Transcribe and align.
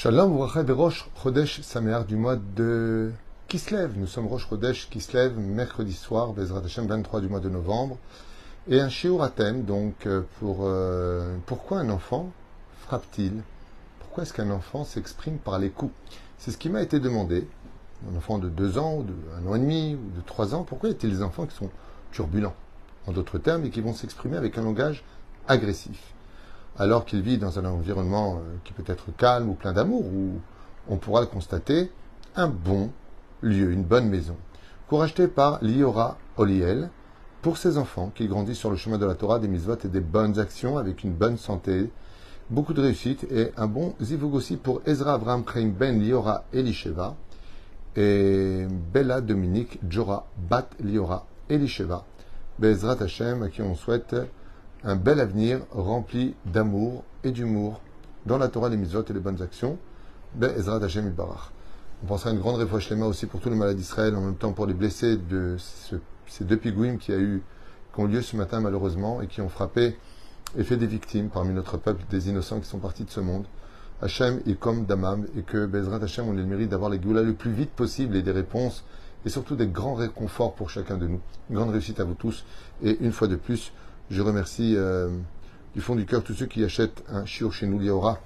Shalom 0.00 0.36
Wracha 0.36 0.62
de 0.62 0.72
Rosh 0.72 1.10
Chodesh 1.20 1.60
du 2.06 2.14
mois 2.14 2.36
de 2.36 3.10
Kislev. 3.48 3.98
Nous 3.98 4.06
sommes 4.06 4.28
Rosh 4.28 4.48
Chodesh 4.48 4.88
Kislev, 4.88 5.36
mercredi 5.36 5.92
soir, 5.92 6.34
Bezrat 6.34 6.60
Hashem 6.64 6.86
23 6.86 7.20
du 7.20 7.28
mois 7.28 7.40
de 7.40 7.48
novembre. 7.48 7.98
Et 8.68 8.78
un 8.78 8.90
shiur 8.90 9.24
à 9.24 9.28
donc, 9.28 10.06
euh, 10.06 10.22
pour 10.38 10.58
euh, 10.60 11.36
pourquoi 11.46 11.80
un 11.80 11.90
enfant 11.90 12.30
frappe-t-il? 12.86 13.42
Pourquoi 13.98 14.22
est-ce 14.22 14.32
qu'un 14.32 14.52
enfant 14.52 14.84
s'exprime 14.84 15.38
par 15.38 15.58
les 15.58 15.70
coups? 15.70 15.92
C'est 16.38 16.52
ce 16.52 16.58
qui 16.58 16.70
m'a 16.70 16.82
été 16.82 17.00
demandé. 17.00 17.48
Un 18.08 18.16
enfant 18.16 18.38
de 18.38 18.48
2 18.48 18.78
ans, 18.78 18.98
ou 18.98 19.02
de 19.02 19.14
1 19.48 19.50
an 19.50 19.56
et 19.56 19.58
demi, 19.58 19.96
ou 19.96 20.16
de 20.16 20.24
3 20.24 20.54
ans, 20.54 20.62
pourquoi 20.62 20.90
y 20.90 20.92
a-t-il 20.92 21.12
des 21.12 21.24
enfants 21.24 21.44
qui 21.44 21.56
sont 21.56 21.70
turbulents, 22.12 22.54
en 23.08 23.10
d'autres 23.10 23.38
termes, 23.38 23.64
et 23.64 23.70
qui 23.70 23.80
vont 23.80 23.94
s'exprimer 23.94 24.36
avec 24.36 24.58
un 24.58 24.62
langage 24.62 25.02
agressif 25.48 26.14
alors 26.78 27.04
qu'il 27.04 27.22
vit 27.22 27.38
dans 27.38 27.58
un 27.58 27.64
environnement 27.64 28.36
euh, 28.36 28.56
qui 28.64 28.72
peut 28.72 28.84
être 28.86 29.06
calme 29.16 29.48
ou 29.48 29.54
plein 29.54 29.72
d'amour, 29.72 30.04
où 30.04 30.40
on 30.88 30.96
pourra 30.96 31.20
le 31.20 31.26
constater, 31.26 31.90
un 32.36 32.48
bon 32.48 32.90
lieu, 33.42 33.72
une 33.72 33.82
bonne 33.82 34.08
maison, 34.08 34.36
acheté 34.92 35.28
par 35.28 35.62
Liora 35.62 36.16
Oliel, 36.38 36.90
pour 37.42 37.58
ses 37.58 37.78
enfants 37.78 38.10
qui 38.14 38.26
grandissent 38.26 38.58
sur 38.58 38.70
le 38.70 38.76
chemin 38.76 38.98
de 38.98 39.06
la 39.06 39.14
Torah, 39.14 39.38
des 39.38 39.48
mitzvot 39.48 39.76
et 39.84 39.88
des 39.88 40.00
bonnes 40.00 40.38
actions 40.38 40.78
avec 40.78 41.04
une 41.04 41.12
bonne 41.12 41.36
santé, 41.36 41.90
beaucoup 42.50 42.72
de 42.72 42.80
réussite 42.80 43.24
et 43.30 43.52
un 43.56 43.66
bon 43.66 43.94
zivug 44.00 44.34
aussi 44.34 44.56
pour 44.56 44.80
Ezra 44.86 45.14
Abraham 45.14 45.44
Kraim 45.44 45.68
Ben 45.68 46.00
Liora 46.00 46.44
Elisheva 46.52 47.16
et 47.96 48.66
Bella 48.92 49.20
Dominique 49.20 49.78
Jora 49.88 50.26
Bat 50.48 50.70
Liora 50.80 51.26
Elisheva. 51.48 52.04
Bezrat 52.58 53.00
Hashem, 53.00 53.44
à 53.44 53.48
qui 53.50 53.62
on 53.62 53.76
souhaite 53.76 54.16
un 54.88 54.96
bel 54.96 55.20
avenir 55.20 55.60
rempli 55.70 56.34
d'amour 56.46 57.04
et 57.22 57.30
d'humour 57.30 57.82
dans 58.24 58.38
la 58.38 58.48
Torah, 58.48 58.70
les 58.70 58.78
mitzvot 58.78 59.04
et 59.06 59.12
les 59.12 59.20
bonnes 59.20 59.42
actions. 59.42 59.76
Ezra 60.40 60.76
Hashem. 60.76 61.12
On 62.02 62.06
pensera 62.06 62.30
à 62.30 62.32
une 62.32 62.38
grande 62.38 62.56
réflexion 62.56 63.02
aussi 63.02 63.26
pour 63.26 63.40
tous 63.40 63.50
les 63.50 63.56
malades 63.56 63.76
d'Israël, 63.76 64.16
en 64.16 64.22
même 64.22 64.36
temps 64.36 64.52
pour 64.52 64.66
les 64.66 64.72
blessés 64.72 65.18
de 65.18 65.56
ces 66.26 66.44
deux 66.44 66.56
pigouines 66.56 66.96
qui, 66.96 67.12
a 67.12 67.18
eu, 67.18 67.42
qui 67.92 68.00
ont 68.00 68.06
lieu 68.06 68.22
ce 68.22 68.34
matin 68.36 68.60
malheureusement 68.60 69.20
et 69.20 69.26
qui 69.26 69.42
ont 69.42 69.50
frappé 69.50 69.98
et 70.56 70.64
fait 70.64 70.78
des 70.78 70.86
victimes 70.86 71.28
parmi 71.28 71.52
notre 71.52 71.76
peuple, 71.76 72.02
des 72.08 72.30
innocents 72.30 72.60
qui 72.60 72.68
sont 72.68 72.78
partis 72.78 73.04
de 73.04 73.10
ce 73.10 73.20
monde. 73.20 73.44
Hachem 74.00 74.40
est 74.46 74.58
comme 74.58 74.86
Damam 74.86 75.26
et 75.36 75.42
que 75.42 75.66
Bezrat 75.66 76.02
Hachem, 76.02 76.28
on 76.28 76.32
le 76.32 76.46
mérite 76.46 76.70
d'avoir 76.70 76.88
les 76.88 76.98
Goulas 76.98 77.22
le 77.22 77.34
plus 77.34 77.52
vite 77.52 77.72
possible 77.72 78.16
et 78.16 78.22
des 78.22 78.32
réponses 78.32 78.84
et 79.26 79.28
surtout 79.28 79.54
des 79.54 79.66
grands 79.66 79.94
réconforts 79.94 80.54
pour 80.54 80.70
chacun 80.70 80.96
de 80.96 81.08
nous. 81.08 81.20
Grande 81.50 81.70
réussite 81.70 82.00
à 82.00 82.04
vous 82.04 82.14
tous 82.14 82.46
et 82.82 82.96
une 83.00 83.12
fois 83.12 83.28
de 83.28 83.36
plus, 83.36 83.72
je 84.10 84.22
remercie 84.22 84.74
euh, 84.76 85.08
du 85.74 85.80
fond 85.80 85.94
du 85.94 86.06
cœur 86.06 86.22
tous 86.22 86.34
ceux 86.34 86.46
qui 86.46 86.64
achètent 86.64 87.02
un 87.08 87.24
chiour 87.24 87.52
chez 87.52 87.66
nous, 87.66 87.78
Liora, 87.78 88.18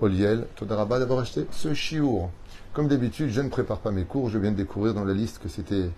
Oliel, 0.00 0.46
Todaraba, 0.56 0.98
d'avoir 0.98 1.20
acheté 1.20 1.46
ce 1.50 1.74
chiour. 1.74 2.30
Comme 2.72 2.88
d'habitude, 2.88 3.30
je 3.30 3.40
ne 3.40 3.48
prépare 3.48 3.78
pas 3.78 3.90
mes 3.90 4.04
cours, 4.04 4.28
je 4.28 4.38
viens 4.38 4.52
de 4.52 4.56
découvrir 4.56 4.94
dans 4.94 5.04
la 5.04 5.14
liste 5.14 5.38
que 5.38 5.48
c'était 5.48 5.90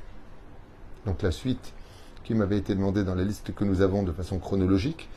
donc 1.06 1.22
la 1.22 1.30
suite 1.30 1.74
qui 2.24 2.34
m'avait 2.34 2.58
été 2.58 2.74
demandée 2.74 3.04
dans 3.04 3.14
la 3.14 3.24
liste 3.24 3.54
que 3.54 3.64
nous 3.64 3.82
avons 3.82 4.02
de 4.02 4.12
façon 4.12 4.38
chronologique. 4.38 5.08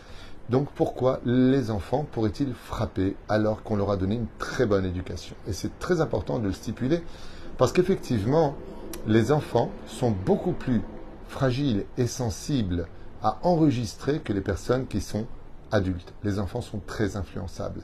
Donc 0.50 0.70
pourquoi 0.72 1.22
les 1.24 1.72
enfants 1.72 2.06
pourraient-ils 2.12 2.54
frapper 2.54 3.16
alors 3.30 3.64
qu'on 3.64 3.76
leur 3.76 3.92
a 3.92 3.98
donné 3.98 4.16
une 4.16 4.28
très 4.38 4.66
bonne 4.66 4.86
éducation? 4.86 5.36
Et 5.48 5.54
c'est 5.54 5.78
très 5.80 6.02
important 6.02 6.40
de 6.40 6.48
le 6.48 6.54
stipuler 6.54 7.02
parce 7.58 7.72
qu'effectivement, 7.72 8.56
les 9.08 9.32
enfants 9.32 9.72
sont 9.88 10.12
beaucoup 10.12 10.54
plus 10.54 10.82
fragiles 11.28 11.86
et 11.98 12.08
sensibles 12.08 12.88
à 13.24 13.40
enregistrer 13.44 14.20
que 14.20 14.34
les 14.34 14.42
personnes 14.42 14.88
qui 14.88 15.02
sont 15.02 15.26
adultes. 15.72 16.14
Les 16.24 16.40
enfants 16.40 16.62
sont 16.62 16.82
très 16.86 17.16
influençables. 17.16 17.82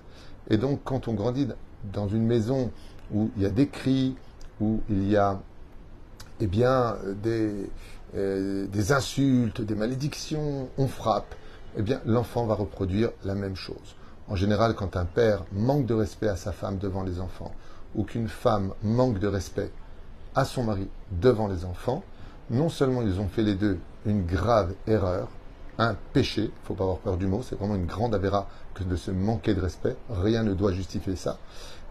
Et 0.50 0.58
donc, 0.58 0.82
quand 0.84 1.08
on 1.08 1.14
grandit 1.14 1.48
dans 1.94 2.08
une 2.08 2.26
maison 2.26 2.72
où 3.14 3.30
il 3.38 3.44
y 3.44 3.46
a 3.46 3.50
des 3.50 3.68
cris, 3.68 4.16
où 4.60 4.82
il 4.90 5.10
y 5.10 5.16
a 5.16 5.40
eh 6.40 6.48
bien, 6.48 6.98
des, 7.24 7.70
euh, 8.16 8.68
des 8.68 8.92
insultes, 8.92 9.62
des 9.62 9.76
malédictions, 9.76 10.70
on 10.78 10.88
frappe, 10.88 11.36
eh 11.78 11.82
bien, 11.82 12.02
l'enfant 12.06 12.46
va 12.46 12.56
reproduire 12.56 13.12
la 13.24 13.36
même 13.36 13.56
chose. 13.56 13.96
En 14.28 14.36
général, 14.36 14.76
quand 14.76 14.98
un 14.98 15.06
père 15.06 15.46
manque 15.52 15.86
de 15.86 15.94
respect 15.94 16.28
à 16.28 16.36
sa 16.36 16.52
femme 16.52 16.78
devant 16.78 17.04
les 17.04 17.20
enfants, 17.20 17.54
ou 17.96 18.04
qu'une 18.04 18.28
femme 18.28 18.74
manque 18.84 19.20
de 19.20 19.28
respect 19.28 19.72
à 20.36 20.46
son 20.46 20.64
mari 20.64 20.88
devant 21.12 21.48
les 21.48 21.66
enfants, 21.66 22.04
non 22.50 22.70
seulement 22.70 23.02
ils 23.02 23.20
ont 23.20 23.28
fait 23.28 23.44
les 23.44 23.56
deux 23.56 23.80
une 24.06 24.26
grave 24.26 24.74
erreur, 24.88 25.28
un 25.78 25.96
péché, 26.14 26.44
il 26.44 26.46
ne 26.46 26.66
faut 26.66 26.74
pas 26.74 26.84
avoir 26.84 27.00
peur 27.00 27.18
du 27.18 27.28
mot, 27.28 27.42
c'est 27.44 27.56
vraiment 27.56 27.76
une 27.76 27.86
grande 27.86 28.16
avéra 28.16 28.48
que 28.74 28.84
de 28.84 28.96
se 28.96 29.12
manquer 29.12 29.54
de 29.54 29.62
respect, 29.62 29.96
rien 30.10 30.44
ne 30.44 30.54
doit 30.54 30.72
justifier 30.72 31.16
ça. 31.16 31.38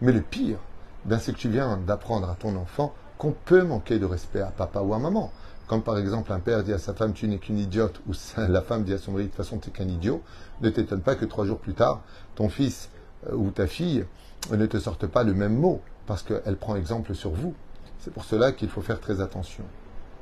Mais 0.00 0.12
le 0.12 0.22
pire, 0.22 0.58
ben, 1.04 1.18
c'est 1.18 1.32
que 1.32 1.38
tu 1.38 1.48
viens 1.48 1.76
d'apprendre 1.76 2.28
à 2.28 2.34
ton 2.34 2.56
enfant 2.56 2.94
qu'on 3.18 3.32
peut 3.32 3.62
manquer 3.62 3.98
de 3.98 4.06
respect 4.06 4.40
à 4.40 4.50
papa 4.50 4.80
ou 4.80 4.94
à 4.94 4.98
maman. 4.98 5.30
Comme 5.66 5.82
par 5.82 5.98
exemple 5.98 6.32
un 6.32 6.38
père 6.38 6.62
dit 6.62 6.72
à 6.72 6.78
sa 6.78 6.94
femme 6.94 7.12
tu 7.12 7.26
n'es 7.26 7.38
qu'une 7.38 7.58
idiote 7.58 8.00
ou 8.08 8.12
la 8.36 8.62
femme 8.62 8.84
dit 8.84 8.92
à 8.92 8.98
son 8.98 9.12
mari 9.12 9.24
de 9.24 9.28
toute 9.28 9.36
façon 9.36 9.58
tu 9.58 9.68
n'es 9.68 9.74
qu'un 9.74 9.88
idiot, 9.88 10.22
ne 10.60 10.70
t'étonne 10.70 11.00
pas 11.00 11.16
que 11.16 11.24
trois 11.24 11.44
jours 11.44 11.58
plus 11.58 11.74
tard, 11.74 12.02
ton 12.34 12.48
fils 12.48 12.88
euh, 13.28 13.34
ou 13.34 13.50
ta 13.50 13.66
fille 13.66 14.04
ne 14.50 14.66
te 14.66 14.78
sorte 14.78 15.06
pas 15.06 15.24
le 15.24 15.34
même 15.34 15.56
mot 15.56 15.80
parce 16.06 16.22
qu'elle 16.22 16.56
prend 16.56 16.76
exemple 16.76 17.14
sur 17.14 17.30
vous. 17.30 17.54
C'est 17.98 18.12
pour 18.12 18.24
cela 18.24 18.52
qu'il 18.52 18.68
faut 18.68 18.82
faire 18.82 19.00
très 19.00 19.20
attention 19.20 19.64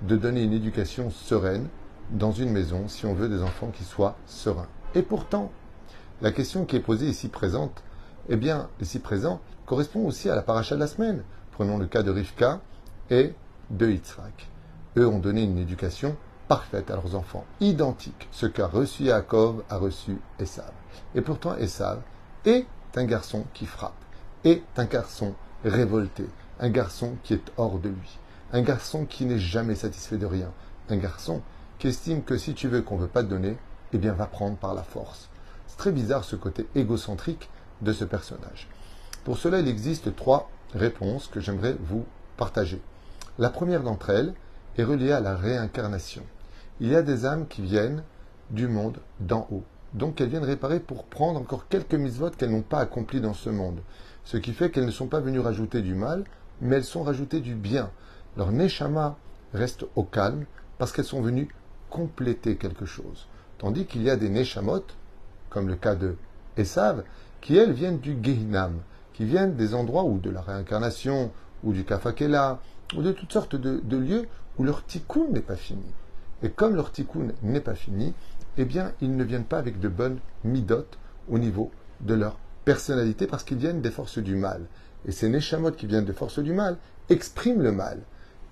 de 0.02 0.16
donner 0.16 0.42
une 0.42 0.52
éducation 0.52 1.10
sereine 1.10 1.68
dans 2.10 2.32
une 2.32 2.50
maison 2.50 2.88
si 2.88 3.06
on 3.06 3.14
veut 3.14 3.28
des 3.28 3.42
enfants 3.42 3.70
qui 3.72 3.84
soient 3.84 4.16
sereins. 4.26 4.68
Et 4.94 5.02
pourtant, 5.02 5.50
la 6.22 6.32
question 6.32 6.64
qui 6.64 6.76
est 6.76 6.80
posée 6.80 7.06
ici 7.06 7.28
présente, 7.28 7.82
eh 8.28 8.36
bien, 8.36 8.68
ici 8.80 8.98
présent, 8.98 9.40
correspond 9.66 10.06
aussi 10.06 10.30
à 10.30 10.34
la 10.34 10.42
paracha 10.42 10.74
de 10.74 10.80
la 10.80 10.86
semaine. 10.86 11.22
Prenons 11.52 11.78
le 11.78 11.86
cas 11.86 12.02
de 12.02 12.10
Rivka 12.10 12.60
et 13.10 13.34
de 13.70 13.90
Yitzhak. 13.90 14.48
Eux 14.96 15.08
ont 15.08 15.18
donné 15.18 15.42
une 15.42 15.58
éducation 15.58 16.16
parfaite 16.48 16.90
à 16.90 16.94
leurs 16.94 17.14
enfants, 17.14 17.44
identique. 17.60 18.28
Ce 18.30 18.46
qu'a 18.46 18.66
reçu 18.66 19.04
Yaakov 19.04 19.64
a 19.70 19.78
reçu 19.78 20.18
Esav. 20.38 20.72
Et 21.14 21.20
pourtant, 21.20 21.56
Esav 21.56 22.00
est 22.44 22.66
un 22.96 23.04
garçon 23.04 23.44
qui 23.54 23.66
frappe, 23.66 23.92
est 24.44 24.62
un 24.76 24.84
garçon 24.84 25.34
révolté, 25.64 26.26
un 26.60 26.68
garçon 26.68 27.16
qui 27.22 27.34
est 27.34 27.52
hors 27.56 27.78
de 27.78 27.88
lui. 27.88 28.18
Un 28.54 28.62
garçon 28.62 29.04
qui 29.04 29.24
n'est 29.24 29.40
jamais 29.40 29.74
satisfait 29.74 30.16
de 30.16 30.26
rien. 30.26 30.52
Un 30.88 30.96
garçon 30.96 31.42
qui 31.80 31.88
estime 31.88 32.22
que 32.22 32.38
si 32.38 32.54
tu 32.54 32.68
veux 32.68 32.82
qu'on 32.82 32.94
ne 32.94 33.00
veut 33.00 33.08
pas 33.08 33.24
te 33.24 33.28
donner, 33.28 33.56
eh 33.92 33.98
bien 33.98 34.12
va 34.12 34.26
prendre 34.26 34.56
par 34.56 34.74
la 34.74 34.84
force. 34.84 35.28
C'est 35.66 35.76
très 35.76 35.90
bizarre 35.90 36.22
ce 36.22 36.36
côté 36.36 36.68
égocentrique 36.76 37.50
de 37.82 37.92
ce 37.92 38.04
personnage. 38.04 38.68
Pour 39.24 39.38
cela, 39.38 39.58
il 39.58 39.66
existe 39.66 40.14
trois 40.14 40.48
réponses 40.72 41.26
que 41.26 41.40
j'aimerais 41.40 41.74
vous 41.80 42.04
partager. 42.36 42.80
La 43.40 43.50
première 43.50 43.82
d'entre 43.82 44.10
elles 44.10 44.34
est 44.78 44.84
reliée 44.84 45.10
à 45.10 45.18
la 45.18 45.34
réincarnation. 45.34 46.22
Il 46.78 46.90
y 46.90 46.94
a 46.94 47.02
des 47.02 47.26
âmes 47.26 47.48
qui 47.48 47.60
viennent 47.60 48.04
du 48.50 48.68
monde 48.68 48.98
d'en 49.18 49.48
haut. 49.50 49.64
Donc 49.94 50.20
elles 50.20 50.28
viennent 50.28 50.44
réparer 50.44 50.78
pour 50.78 51.06
prendre 51.06 51.40
encore 51.40 51.66
quelques 51.66 51.94
mises 51.94 52.22
qu'elles 52.38 52.52
n'ont 52.52 52.62
pas 52.62 52.78
accomplies 52.78 53.20
dans 53.20 53.34
ce 53.34 53.50
monde. 53.50 53.80
Ce 54.24 54.36
qui 54.36 54.52
fait 54.52 54.70
qu'elles 54.70 54.86
ne 54.86 54.92
sont 54.92 55.08
pas 55.08 55.18
venues 55.18 55.40
rajouter 55.40 55.82
du 55.82 55.96
mal, 55.96 56.22
mais 56.60 56.76
elles 56.76 56.84
sont 56.84 57.02
rajoutées 57.02 57.40
du 57.40 57.56
bien 57.56 57.90
leur 58.36 58.52
neshama 58.52 59.16
reste 59.52 59.84
au 59.96 60.02
calme 60.02 60.44
parce 60.78 60.92
qu'elles 60.92 61.04
sont 61.04 61.22
venues 61.22 61.48
compléter 61.90 62.56
quelque 62.56 62.86
chose. 62.86 63.26
Tandis 63.58 63.86
qu'il 63.86 64.02
y 64.02 64.10
a 64.10 64.16
des 64.16 64.28
neshamot, 64.28 64.84
comme 65.48 65.68
le 65.68 65.76
cas 65.76 65.94
de 65.94 66.16
Esav, 66.56 67.04
qui 67.40 67.56
elles 67.56 67.72
viennent 67.72 67.98
du 67.98 68.16
Gehinam, 68.20 68.80
qui 69.12 69.24
viennent 69.24 69.54
des 69.54 69.74
endroits 69.74 70.04
où 70.04 70.18
de 70.18 70.30
la 70.30 70.40
réincarnation, 70.40 71.30
ou 71.62 71.72
du 71.72 71.84
Kafakela, 71.84 72.60
ou 72.96 73.02
de 73.02 73.12
toutes 73.12 73.32
sortes 73.32 73.56
de, 73.56 73.96
lieux 73.96 74.26
où 74.58 74.64
leur 74.64 74.84
tikkun 74.84 75.28
n'est 75.30 75.40
pas 75.40 75.56
fini. 75.56 75.86
Et 76.42 76.50
comme 76.50 76.74
leur 76.74 76.90
tikkun 76.90 77.28
n'est 77.42 77.60
pas 77.60 77.74
fini, 77.74 78.12
eh 78.58 78.64
bien, 78.64 78.92
ils 79.00 79.16
ne 79.16 79.24
viennent 79.24 79.44
pas 79.44 79.58
avec 79.58 79.80
de 79.80 79.88
bonnes 79.88 80.18
midot 80.42 80.86
au 81.28 81.38
niveau 81.38 81.70
de 82.00 82.14
leur 82.14 82.38
personnalité 82.64 83.26
parce 83.26 83.44
qu'ils 83.44 83.58
viennent 83.58 83.80
des 83.80 83.90
forces 83.90 84.18
du 84.18 84.36
mal. 84.36 84.62
Et 85.06 85.12
ces 85.12 85.28
neshamot 85.28 85.72
qui 85.72 85.86
viennent 85.86 86.04
des 86.04 86.12
forces 86.12 86.40
du 86.40 86.52
mal 86.52 86.76
expriment 87.08 87.62
le 87.62 87.72
mal. 87.72 88.00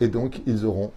Et 0.03 0.09
donc, 0.09 0.43
ils 0.47 0.67
auront 0.67 0.91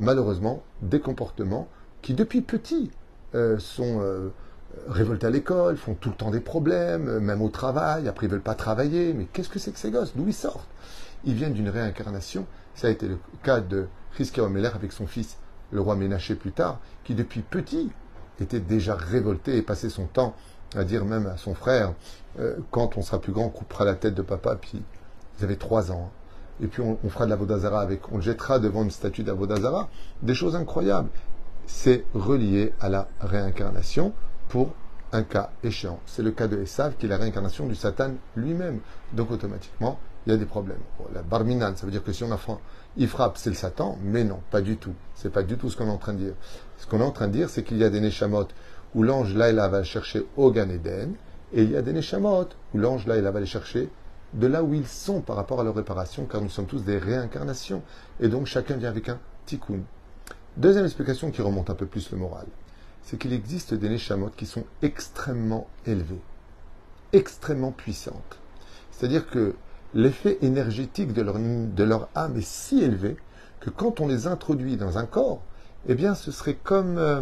malheureusement 0.00 0.64
des 0.82 0.98
comportements 0.98 1.68
qui, 2.02 2.12
depuis 2.12 2.40
petits, 2.40 2.90
euh, 3.36 3.56
sont 3.60 4.00
euh, 4.00 4.30
révoltés 4.88 5.28
à 5.28 5.30
l'école, 5.30 5.76
font 5.76 5.94
tout 5.94 6.08
le 6.08 6.16
temps 6.16 6.32
des 6.32 6.40
problèmes, 6.40 7.06
euh, 7.06 7.20
même 7.20 7.40
au 7.40 7.50
travail. 7.50 8.08
Après, 8.08 8.26
ils 8.26 8.28
ne 8.28 8.32
veulent 8.32 8.42
pas 8.42 8.56
travailler. 8.56 9.12
Mais 9.12 9.28
qu'est-ce 9.32 9.48
que 9.48 9.60
c'est 9.60 9.70
que 9.70 9.78
ces 9.78 9.92
gosses? 9.92 10.16
D'où 10.16 10.26
ils 10.26 10.34
sortent? 10.34 10.68
Ils 11.24 11.34
viennent 11.34 11.52
d'une 11.52 11.68
réincarnation. 11.68 12.46
Ça 12.74 12.88
a 12.88 12.90
été 12.90 13.06
le 13.06 13.16
cas 13.44 13.60
de 13.60 13.86
Rizkia 14.16 14.42
Omeler 14.42 14.70
avec 14.74 14.90
son 14.90 15.06
fils, 15.06 15.36
le 15.70 15.80
roi 15.80 15.94
Ménaché 15.94 16.34
plus 16.34 16.50
tard, 16.50 16.80
qui 17.04 17.14
depuis 17.14 17.42
petit 17.42 17.92
était 18.40 18.58
déjà 18.58 18.96
révolté 18.96 19.56
et 19.56 19.62
passait 19.62 19.88
son 19.88 20.06
temps 20.06 20.34
à 20.74 20.82
dire 20.82 21.04
même 21.04 21.28
à 21.28 21.36
son 21.36 21.54
frère, 21.54 21.94
quand 22.70 22.96
on 22.98 23.02
sera 23.02 23.20
plus 23.20 23.32
grand, 23.32 23.46
on 23.46 23.50
coupera 23.50 23.84
la 23.84 23.94
tête 23.94 24.14
de 24.14 24.22
papa, 24.22 24.54
puis 24.54 24.82
ils 25.38 25.44
avaient 25.44 25.56
trois 25.56 25.90
ans. 25.90 26.10
Hein 26.10 26.18
et 26.62 26.66
puis 26.66 26.82
on, 26.82 26.96
fera 27.08 27.24
de 27.24 27.30
la 27.30 27.36
Vodazara 27.36 27.80
avec, 27.80 28.10
on 28.12 28.16
le 28.16 28.22
jettera 28.22 28.58
devant 28.58 28.82
une 28.82 28.90
statue 28.90 29.22
d'Avodazara. 29.22 29.88
Des 30.22 30.34
choses 30.34 30.56
incroyables. 30.56 31.10
C'est 31.66 32.04
relié 32.14 32.72
à 32.80 32.88
la 32.88 33.08
réincarnation 33.20 34.12
pour 34.48 34.74
un 35.12 35.22
cas 35.22 35.50
échéant. 35.62 36.00
C'est 36.06 36.22
le 36.22 36.30
cas 36.30 36.48
de 36.48 36.60
Esav, 36.60 36.96
qui 36.96 37.06
est 37.06 37.08
la 37.08 37.18
réincarnation 37.18 37.66
du 37.66 37.74
Satan 37.74 38.12
lui-même. 38.36 38.80
Donc 39.12 39.30
automatiquement, 39.30 39.98
il 40.26 40.32
y 40.32 40.34
a 40.34 40.38
des 40.38 40.46
problèmes. 40.46 40.80
la 41.14 41.22
barminan, 41.22 41.76
ça 41.76 41.86
veut 41.86 41.92
dire 41.92 42.02
que 42.02 42.12
si 42.12 42.24
on 42.24 42.32
a 42.32 42.38
il 42.96 43.08
frappe, 43.08 43.38
c'est 43.38 43.50
le 43.50 43.56
Satan, 43.56 43.96
mais 44.02 44.24
non, 44.24 44.40
pas 44.50 44.60
du 44.60 44.76
tout. 44.76 44.94
C'est 45.14 45.32
pas 45.32 45.42
du 45.42 45.56
tout 45.56 45.70
ce 45.70 45.76
qu'on 45.76 45.86
est 45.86 45.90
en 45.90 45.98
train 45.98 46.14
de 46.14 46.18
dire. 46.18 46.34
Ce 46.78 46.86
qu'on 46.86 47.00
est 47.00 47.04
en 47.04 47.12
train 47.12 47.28
de 47.28 47.32
dire, 47.32 47.48
c'est 47.48 47.62
qu'il 47.62 47.78
y 47.78 47.84
a 47.84 47.90
des 47.90 48.00
Neshamot 48.00 48.48
où 48.94 49.02
l'ange 49.02 49.34
là, 49.34 49.68
va 49.68 49.82
chercher 49.84 50.26
au 50.36 50.50
Gan 50.50 50.68
Eden, 50.70 51.14
et 51.52 51.62
il 51.62 51.70
y 51.70 51.76
a 51.76 51.82
des 51.82 51.92
Neshamot 51.92 52.48
où 52.74 52.78
l'ange 52.78 53.06
là, 53.06 53.20
va 53.30 53.40
les 53.40 53.46
chercher 53.46 53.88
de 54.34 54.46
là 54.46 54.62
où 54.62 54.74
ils 54.74 54.86
sont 54.86 55.20
par 55.20 55.36
rapport 55.36 55.60
à 55.60 55.64
leur 55.64 55.74
réparation, 55.74 56.26
car 56.26 56.40
nous 56.40 56.48
sommes 56.48 56.66
tous 56.66 56.84
des 56.84 56.98
réincarnations. 56.98 57.82
Et 58.20 58.28
donc 58.28 58.46
chacun 58.46 58.76
vient 58.76 58.88
avec 58.88 59.08
un 59.08 59.18
tikkun. 59.46 59.80
Deuxième 60.56 60.84
explication 60.84 61.30
qui 61.30 61.42
remonte 61.42 61.70
un 61.70 61.74
peu 61.74 61.86
plus 61.86 62.10
le 62.10 62.18
moral, 62.18 62.46
c'est 63.02 63.18
qu'il 63.18 63.32
existe 63.32 63.74
des 63.74 63.88
Neshamot 63.88 64.30
qui 64.36 64.46
sont 64.46 64.64
extrêmement 64.82 65.68
élevées, 65.86 66.20
extrêmement 67.12 67.70
puissantes. 67.70 68.38
C'est-à-dire 68.90 69.28
que 69.28 69.54
l'effet 69.94 70.38
énergétique 70.42 71.12
de 71.12 71.22
leur, 71.22 71.38
de 71.38 71.84
leur 71.84 72.08
âme 72.14 72.36
est 72.36 72.46
si 72.46 72.82
élevé 72.82 73.16
que 73.60 73.70
quand 73.70 74.00
on 74.00 74.08
les 74.08 74.26
introduit 74.26 74.76
dans 74.76 74.98
un 74.98 75.06
corps, 75.06 75.40
eh 75.88 75.94
bien 75.94 76.14
ce 76.14 76.32
serait 76.32 76.58
comme, 76.62 76.98
euh, 76.98 77.20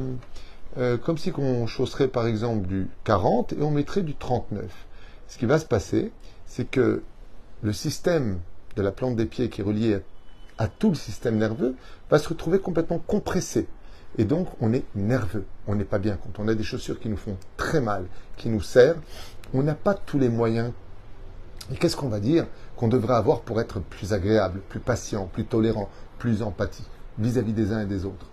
euh, 0.79 0.97
comme 0.97 1.19
si 1.19 1.33
on 1.37 1.67
chausserait 1.67 2.09
par 2.09 2.27
exemple 2.27 2.67
du 2.67 2.89
40 3.05 3.53
et 3.53 3.63
on 3.63 3.71
mettrait 3.71 4.03
du 4.03 4.15
39. 4.15 4.65
Ce 5.29 5.39
qui 5.39 5.47
va 5.47 5.59
se 5.59 5.67
passer, 5.67 6.13
c'est 6.47 6.65
que 6.65 7.03
le 7.63 7.73
système 7.73 8.41
de 8.77 8.83
la 8.83 8.93
plante 8.93 9.17
des 9.17 9.27
pieds 9.27 9.49
qui 9.49 9.61
est 9.61 9.65
relié 9.65 10.01
à 10.59 10.69
tout 10.69 10.89
le 10.89 10.95
système 10.95 11.37
nerveux 11.37 11.75
va 12.11 12.19
se 12.19 12.29
retrouver 12.29 12.59
complètement 12.59 12.99
compressé. 12.99 13.69
Et 14.19 14.25
donc, 14.25 14.49
on 14.61 14.73
est 14.73 14.85
nerveux, 14.95 15.45
on 15.67 15.75
n'est 15.75 15.85
pas 15.85 15.99
bien. 15.99 16.17
Quand 16.17 16.43
on 16.43 16.49
a 16.49 16.55
des 16.55 16.63
chaussures 16.63 16.99
qui 16.99 17.09
nous 17.09 17.17
font 17.17 17.37
très 17.57 17.81
mal, 17.81 18.07
qui 18.37 18.49
nous 18.49 18.63
serrent, 18.63 19.01
on 19.53 19.63
n'a 19.63 19.75
pas 19.75 19.95
tous 19.95 20.19
les 20.19 20.29
moyens. 20.29 20.73
Et 21.73 21.77
qu'est-ce 21.77 21.97
qu'on 21.97 22.09
va 22.09 22.21
dire 22.21 22.47
qu'on 22.77 22.89
devrait 22.89 23.15
avoir 23.15 23.41
pour 23.41 23.61
être 23.61 23.81
plus 23.81 24.13
agréable, 24.13 24.61
plus 24.69 24.81
patient, 24.81 25.27
plus 25.27 25.45
tolérant, 25.45 25.89
plus 26.19 26.43
empathie 26.43 26.87
vis-à-vis 27.19 27.53
des 27.53 27.73
uns 27.73 27.81
et 27.81 27.87
des 27.87 28.05
autres? 28.05 28.27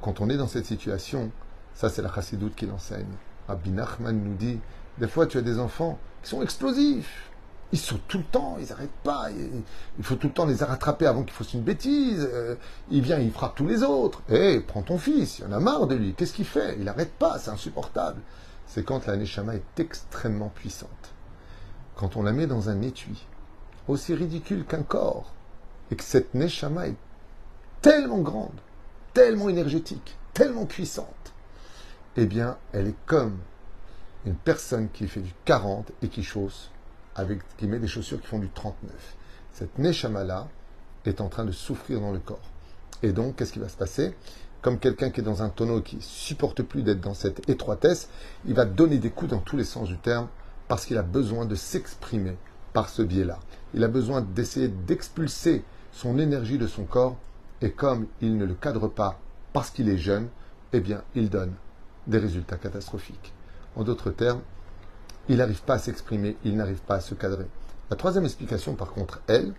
Quand 0.00 0.20
on 0.20 0.28
est 0.28 0.36
dans 0.36 0.48
cette 0.48 0.66
situation, 0.66 1.30
ça 1.74 1.88
c'est 1.88 2.02
la 2.02 2.12
chassidoute 2.12 2.54
qui 2.54 2.66
l'enseigne. 2.66 3.06
Rabbi 3.48 3.70
Nachman 3.70 4.18
nous 4.18 4.34
dit, 4.34 4.58
des 4.98 5.08
fois 5.08 5.26
tu 5.26 5.38
as 5.38 5.42
des 5.42 5.58
enfants 5.58 5.98
qui 6.22 6.30
sont 6.30 6.42
explosifs, 6.42 7.30
ils 7.72 7.78
sont 7.78 8.00
tout 8.08 8.18
le 8.18 8.24
temps, 8.24 8.56
ils 8.60 8.68
n'arrêtent 8.68 8.90
pas. 9.04 9.28
Il 9.30 10.04
faut 10.04 10.16
tout 10.16 10.26
le 10.26 10.32
temps 10.32 10.46
les 10.46 10.56
rattraper 10.56 11.06
avant 11.06 11.22
qu'ils 11.22 11.32
fassent 11.32 11.54
une 11.54 11.62
bêtise. 11.62 12.28
Euh, 12.32 12.56
il 12.90 13.00
vient, 13.00 13.18
il 13.18 13.30
frappe 13.30 13.54
tous 13.54 13.66
les 13.66 13.82
autres. 13.82 14.22
Hé, 14.28 14.54
eh, 14.54 14.60
prends 14.60 14.82
ton 14.82 14.98
fils, 14.98 15.38
il 15.38 15.44
en 15.46 15.52
a 15.52 15.60
marre 15.60 15.86
de 15.86 15.94
lui. 15.94 16.14
Qu'est-ce 16.14 16.32
qu'il 16.32 16.46
fait? 16.46 16.74
Il 16.78 16.84
n'arrête 16.84 17.12
pas, 17.12 17.38
c'est 17.38 17.50
insupportable. 17.50 18.20
C'est 18.66 18.84
quand 18.84 19.06
la 19.06 19.16
Neshama 19.16 19.54
est 19.54 19.80
extrêmement 19.80 20.48
puissante. 20.48 20.90
Quand 21.94 22.16
on 22.16 22.22
la 22.22 22.32
met 22.32 22.46
dans 22.46 22.70
un 22.70 22.82
étui, 22.82 23.26
aussi 23.86 24.14
ridicule 24.14 24.64
qu'un 24.64 24.82
corps, 24.82 25.32
et 25.90 25.96
que 25.96 26.04
cette 26.04 26.34
Neshama 26.34 26.88
est 26.88 26.96
tellement 27.82 28.20
grande, 28.20 28.60
tellement 29.12 29.48
énergétique, 29.48 30.16
tellement 30.34 30.66
puissante, 30.66 31.06
eh 32.16 32.26
bien, 32.26 32.56
elle 32.72 32.88
est 32.88 33.06
comme 33.06 33.38
une 34.26 34.34
personne 34.34 34.88
qui 34.90 35.08
fait 35.08 35.20
du 35.20 35.32
40 35.44 35.92
et 36.02 36.08
qui 36.08 36.22
chausse 36.22 36.70
avec, 37.14 37.40
qui 37.56 37.66
met 37.66 37.78
des 37.78 37.88
chaussures 37.88 38.20
qui 38.20 38.26
font 38.26 38.38
du 38.38 38.48
39. 38.48 38.92
Cette 39.52 39.78
Neshama-là 39.78 40.48
est 41.04 41.20
en 41.20 41.28
train 41.28 41.44
de 41.44 41.52
souffrir 41.52 42.00
dans 42.00 42.12
le 42.12 42.18
corps. 42.18 42.50
Et 43.02 43.12
donc, 43.12 43.36
qu'est-ce 43.36 43.52
qui 43.52 43.58
va 43.58 43.68
se 43.68 43.76
passer? 43.76 44.14
Comme 44.62 44.78
quelqu'un 44.78 45.10
qui 45.10 45.20
est 45.20 45.24
dans 45.24 45.42
un 45.42 45.48
tonneau 45.48 45.80
qui 45.80 45.98
supporte 46.00 46.62
plus 46.62 46.82
d'être 46.82 47.00
dans 47.00 47.14
cette 47.14 47.48
étroitesse, 47.48 48.10
il 48.46 48.54
va 48.54 48.66
donner 48.66 48.98
des 48.98 49.10
coups 49.10 49.30
dans 49.30 49.38
tous 49.38 49.56
les 49.56 49.64
sens 49.64 49.88
du 49.88 49.96
terme 49.96 50.28
parce 50.68 50.84
qu'il 50.84 50.98
a 50.98 51.02
besoin 51.02 51.46
de 51.46 51.54
s'exprimer 51.54 52.36
par 52.74 52.90
ce 52.90 53.02
biais-là. 53.02 53.38
Il 53.74 53.82
a 53.84 53.88
besoin 53.88 54.20
d'essayer 54.20 54.68
d'expulser 54.68 55.64
son 55.92 56.18
énergie 56.18 56.58
de 56.58 56.66
son 56.66 56.84
corps 56.84 57.16
et 57.62 57.70
comme 57.72 58.06
il 58.20 58.36
ne 58.36 58.44
le 58.44 58.54
cadre 58.54 58.88
pas 58.88 59.18
parce 59.52 59.70
qu'il 59.70 59.88
est 59.88 59.98
jeune, 59.98 60.28
eh 60.72 60.80
bien, 60.80 61.02
il 61.14 61.30
donne 61.30 61.54
des 62.06 62.18
résultats 62.18 62.56
catastrophiques. 62.56 63.32
En 63.76 63.84
d'autres 63.84 64.10
termes, 64.10 64.40
il 65.28 65.36
n'arrive 65.36 65.62
pas 65.62 65.74
à 65.74 65.78
s'exprimer, 65.78 66.36
il 66.44 66.56
n'arrive 66.56 66.80
pas 66.80 66.96
à 66.96 67.00
se 67.00 67.14
cadrer. 67.14 67.46
La 67.90 67.96
troisième 67.96 68.24
explication, 68.24 68.74
par 68.74 68.92
contre, 68.92 69.20
elle, 69.26 69.52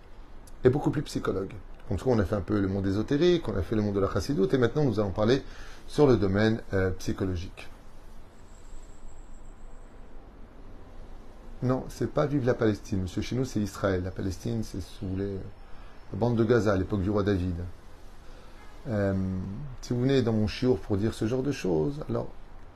est 0.64 0.70
beaucoup 0.70 0.90
plus 0.90 1.02
psychologue. 1.02 1.52
Comme 1.88 1.98
ça, 1.98 2.04
on 2.06 2.18
a 2.18 2.24
fait 2.24 2.34
un 2.34 2.40
peu 2.40 2.60
le 2.60 2.68
monde 2.68 2.86
ésotérique, 2.86 3.48
on 3.48 3.56
a 3.56 3.62
fait 3.62 3.76
le 3.76 3.82
monde 3.82 3.94
de 3.94 4.00
la 4.00 4.10
chassidoute, 4.10 4.54
et 4.54 4.58
maintenant 4.58 4.84
nous 4.84 5.00
allons 5.00 5.10
parler 5.10 5.42
sur 5.86 6.06
le 6.06 6.16
domaine 6.16 6.60
euh, 6.72 6.90
psychologique. 6.92 7.68
Non, 11.62 11.84
c'est 11.88 12.10
pas 12.10 12.26
vivre 12.26 12.46
la 12.46 12.54
Palestine. 12.54 13.02
Monsieur, 13.02 13.22
chez 13.22 13.36
nous, 13.36 13.44
c'est 13.44 13.60
Israël. 13.60 14.02
La 14.02 14.10
Palestine, 14.10 14.64
c'est, 14.64 14.80
si 14.80 14.98
vous 15.02 15.10
voulez, 15.10 15.36
la 16.12 16.18
bande 16.18 16.36
de 16.36 16.44
Gaza 16.44 16.72
à 16.72 16.76
l'époque 16.76 17.02
du 17.02 17.10
roi 17.10 17.22
David. 17.22 17.54
Euh, 18.88 19.14
si 19.80 19.92
vous 19.92 20.00
venez 20.00 20.22
dans 20.22 20.32
mon 20.32 20.48
chiour 20.48 20.78
pour 20.80 20.96
dire 20.96 21.14
ce 21.14 21.26
genre 21.26 21.42
de 21.42 21.52
choses, 21.52 22.00
alors 22.08 22.28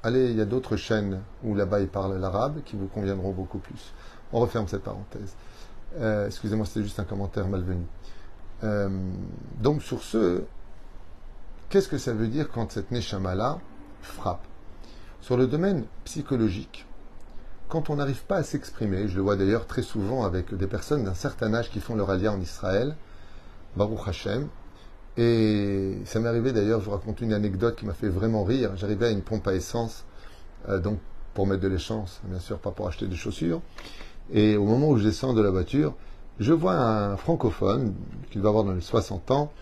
Allez, 0.06 0.30
il 0.30 0.36
y 0.36 0.40
a 0.40 0.44
d'autres 0.44 0.76
chaînes 0.76 1.20
où 1.42 1.56
là-bas 1.56 1.80
ils 1.80 1.88
parlent 1.88 2.16
l'arabe 2.16 2.62
qui 2.64 2.76
vous 2.76 2.86
conviendront 2.86 3.32
beaucoup 3.32 3.58
plus. 3.58 3.92
On 4.32 4.38
referme 4.38 4.68
cette 4.68 4.84
parenthèse. 4.84 5.34
Euh, 5.98 6.28
excusez-moi, 6.28 6.64
c'était 6.64 6.84
juste 6.84 7.00
un 7.00 7.04
commentaire 7.04 7.48
malvenu. 7.48 7.84
Euh, 8.62 8.88
donc 9.60 9.82
sur 9.82 10.04
ce, 10.04 10.44
qu'est-ce 11.70 11.88
que 11.88 11.98
ça 11.98 12.12
veut 12.12 12.28
dire 12.28 12.52
quand 12.52 12.70
cette 12.70 12.92
neshama-là 12.92 13.58
frappe? 14.00 14.46
Sur 15.22 15.36
le 15.36 15.48
domaine 15.48 15.86
psychologique, 16.04 16.86
quand 17.68 17.90
on 17.90 17.96
n'arrive 17.96 18.22
pas 18.26 18.36
à 18.36 18.42
s'exprimer, 18.44 19.08
je 19.08 19.16
le 19.16 19.22
vois 19.22 19.34
d'ailleurs 19.34 19.66
très 19.66 19.82
souvent 19.82 20.24
avec 20.24 20.54
des 20.54 20.68
personnes 20.68 21.02
d'un 21.02 21.14
certain 21.14 21.52
âge 21.52 21.68
qui 21.68 21.80
font 21.80 21.96
leur 21.96 22.10
alliance 22.10 22.36
en 22.36 22.40
Israël, 22.40 22.94
Baruch 23.74 24.06
Hashem, 24.06 24.46
et 25.16 25.98
ça 26.04 26.20
m'est 26.20 26.28
arrivé 26.28 26.52
d'ailleurs, 26.52 26.80
je 26.80 26.86
vous 26.86 26.90
raconte 26.90 27.20
une 27.20 27.32
anecdote 27.32 27.76
qui 27.76 27.86
m'a 27.86 27.94
fait 27.94 28.08
vraiment 28.08 28.44
rire. 28.44 28.72
J'arrivais 28.76 29.06
à 29.06 29.10
une 29.10 29.22
pompe 29.22 29.46
à 29.48 29.54
essence, 29.54 30.04
euh, 30.68 30.78
donc 30.78 30.98
pour 31.34 31.46
mettre 31.46 31.62
de 31.62 31.68
l'essence, 31.68 32.20
bien 32.24 32.38
sûr, 32.38 32.58
pas 32.58 32.70
pour 32.70 32.86
acheter 32.86 33.06
des 33.06 33.16
chaussures. 33.16 33.60
Et 34.32 34.56
au 34.56 34.64
moment 34.64 34.88
où 34.90 34.98
je 34.98 35.04
descends 35.04 35.32
de 35.32 35.40
la 35.40 35.50
voiture, 35.50 35.94
je 36.38 36.52
vois 36.52 36.74
un 36.74 37.16
francophone, 37.16 37.94
qui 38.30 38.38
va 38.38 38.50
avoir 38.50 38.64
dans 38.64 38.72
les 38.72 38.80
60 38.80 39.30
ans, 39.30 39.52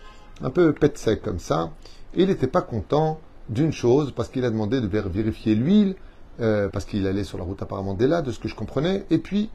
un 0.41 0.49
peu 0.49 0.73
pète 0.73 0.97
sec 0.97 1.21
comme 1.21 1.39
ça. 1.39 1.71
Et 2.15 2.23
il 2.23 2.27
n'était 2.27 2.47
pas 2.47 2.61
content 2.61 3.19
d'une 3.49 3.71
chose, 3.71 4.11
parce 4.11 4.29
qu'il 4.29 4.43
a 4.43 4.49
demandé 4.49 4.81
de 4.81 4.87
vérifier 4.87 5.55
l'huile, 5.55 5.95
euh, 6.41 6.67
parce 6.67 6.83
qu'il 6.83 7.07
allait 7.07 7.23
sur 7.23 7.37
la 7.37 7.45
route 7.45 7.61
apparemment 7.61 7.93
dès 7.93 8.07
là, 8.07 8.21
de 8.21 8.31
ce 8.31 8.39
que 8.39 8.49
je 8.49 8.55
comprenais. 8.55 9.05
Et 9.09 9.19
puis, 9.19 9.49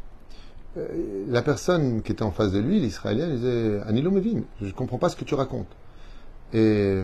euh, 0.79 0.87
la 1.29 1.43
personne 1.43 2.01
qui 2.03 2.13
était 2.13 2.23
en 2.23 2.31
face 2.31 2.53
de 2.53 2.59
lui, 2.59 2.81
l'Israélien, 2.81 3.29
disait 3.29 3.81
Anilo 3.87 4.11
Mevin, 4.11 4.43
je 4.61 4.67
ne 4.67 4.73
comprends 4.73 4.99
pas 4.99 5.11
ce 5.11 5.17
que 5.17 5.25
tu 5.25 5.35
racontes. 5.35 5.75
Et 6.53 7.03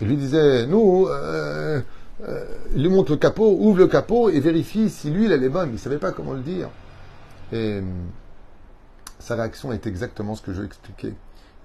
il 0.00 0.06
lui 0.06 0.16
disait, 0.16 0.66
nous, 0.66 1.06
euh, 1.08 1.80
euh, 2.26 2.44
il 2.74 2.82
lui 2.82 2.88
montre 2.88 3.12
le 3.12 3.16
capot, 3.16 3.56
ouvre 3.58 3.78
le 3.78 3.86
capot 3.86 4.28
et 4.28 4.40
vérifie 4.40 4.90
si 4.90 5.10
l'huile 5.10 5.32
elle 5.32 5.44
est 5.44 5.48
bonne. 5.48 5.70
Il 5.70 5.74
ne 5.74 5.78
savait 5.78 5.98
pas 5.98 6.12
comment 6.12 6.32
le 6.32 6.40
dire. 6.40 6.68
Et 7.52 7.80
sa 9.18 9.36
réaction 9.36 9.72
est 9.72 9.86
exactement 9.86 10.34
ce 10.34 10.42
que 10.42 10.52
je 10.52 10.62
expliquais. 10.62 11.14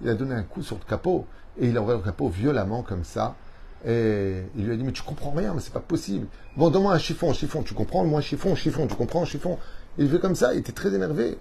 Il 0.02 0.08
a 0.08 0.14
donné 0.14 0.34
un 0.34 0.42
coup 0.42 0.62
sur 0.62 0.76
le 0.76 0.88
capot 0.88 1.26
et 1.60 1.68
il 1.68 1.76
a 1.76 1.82
ouvert 1.82 1.96
le 1.96 2.02
capot 2.02 2.28
violemment 2.28 2.82
comme 2.82 3.04
ça. 3.04 3.36
Et 3.86 4.42
il 4.56 4.64
lui 4.64 4.72
a 4.72 4.76
dit, 4.76 4.84
mais 4.84 4.92
tu 4.92 5.02
comprends 5.02 5.32
rien, 5.32 5.54
mais 5.54 5.60
c'est 5.60 5.72
pas 5.72 5.80
possible. 5.80 6.26
Bon, 6.56 6.70
donne-moi 6.70 6.92
un 6.92 6.98
chiffon, 6.98 7.30
un 7.30 7.34
chiffon, 7.34 7.62
tu 7.62 7.74
comprends? 7.74 8.04
Moi, 8.04 8.20
un 8.20 8.22
chiffon, 8.22 8.54
chiffon, 8.54 8.86
tu 8.86 8.94
comprends, 8.94 9.24
chiffon. 9.24 9.58
il 9.98 10.08
fait 10.08 10.20
comme 10.20 10.36
ça, 10.36 10.54
il 10.54 10.60
était 10.60 10.72
très 10.72 10.94
énervé. 10.94 11.36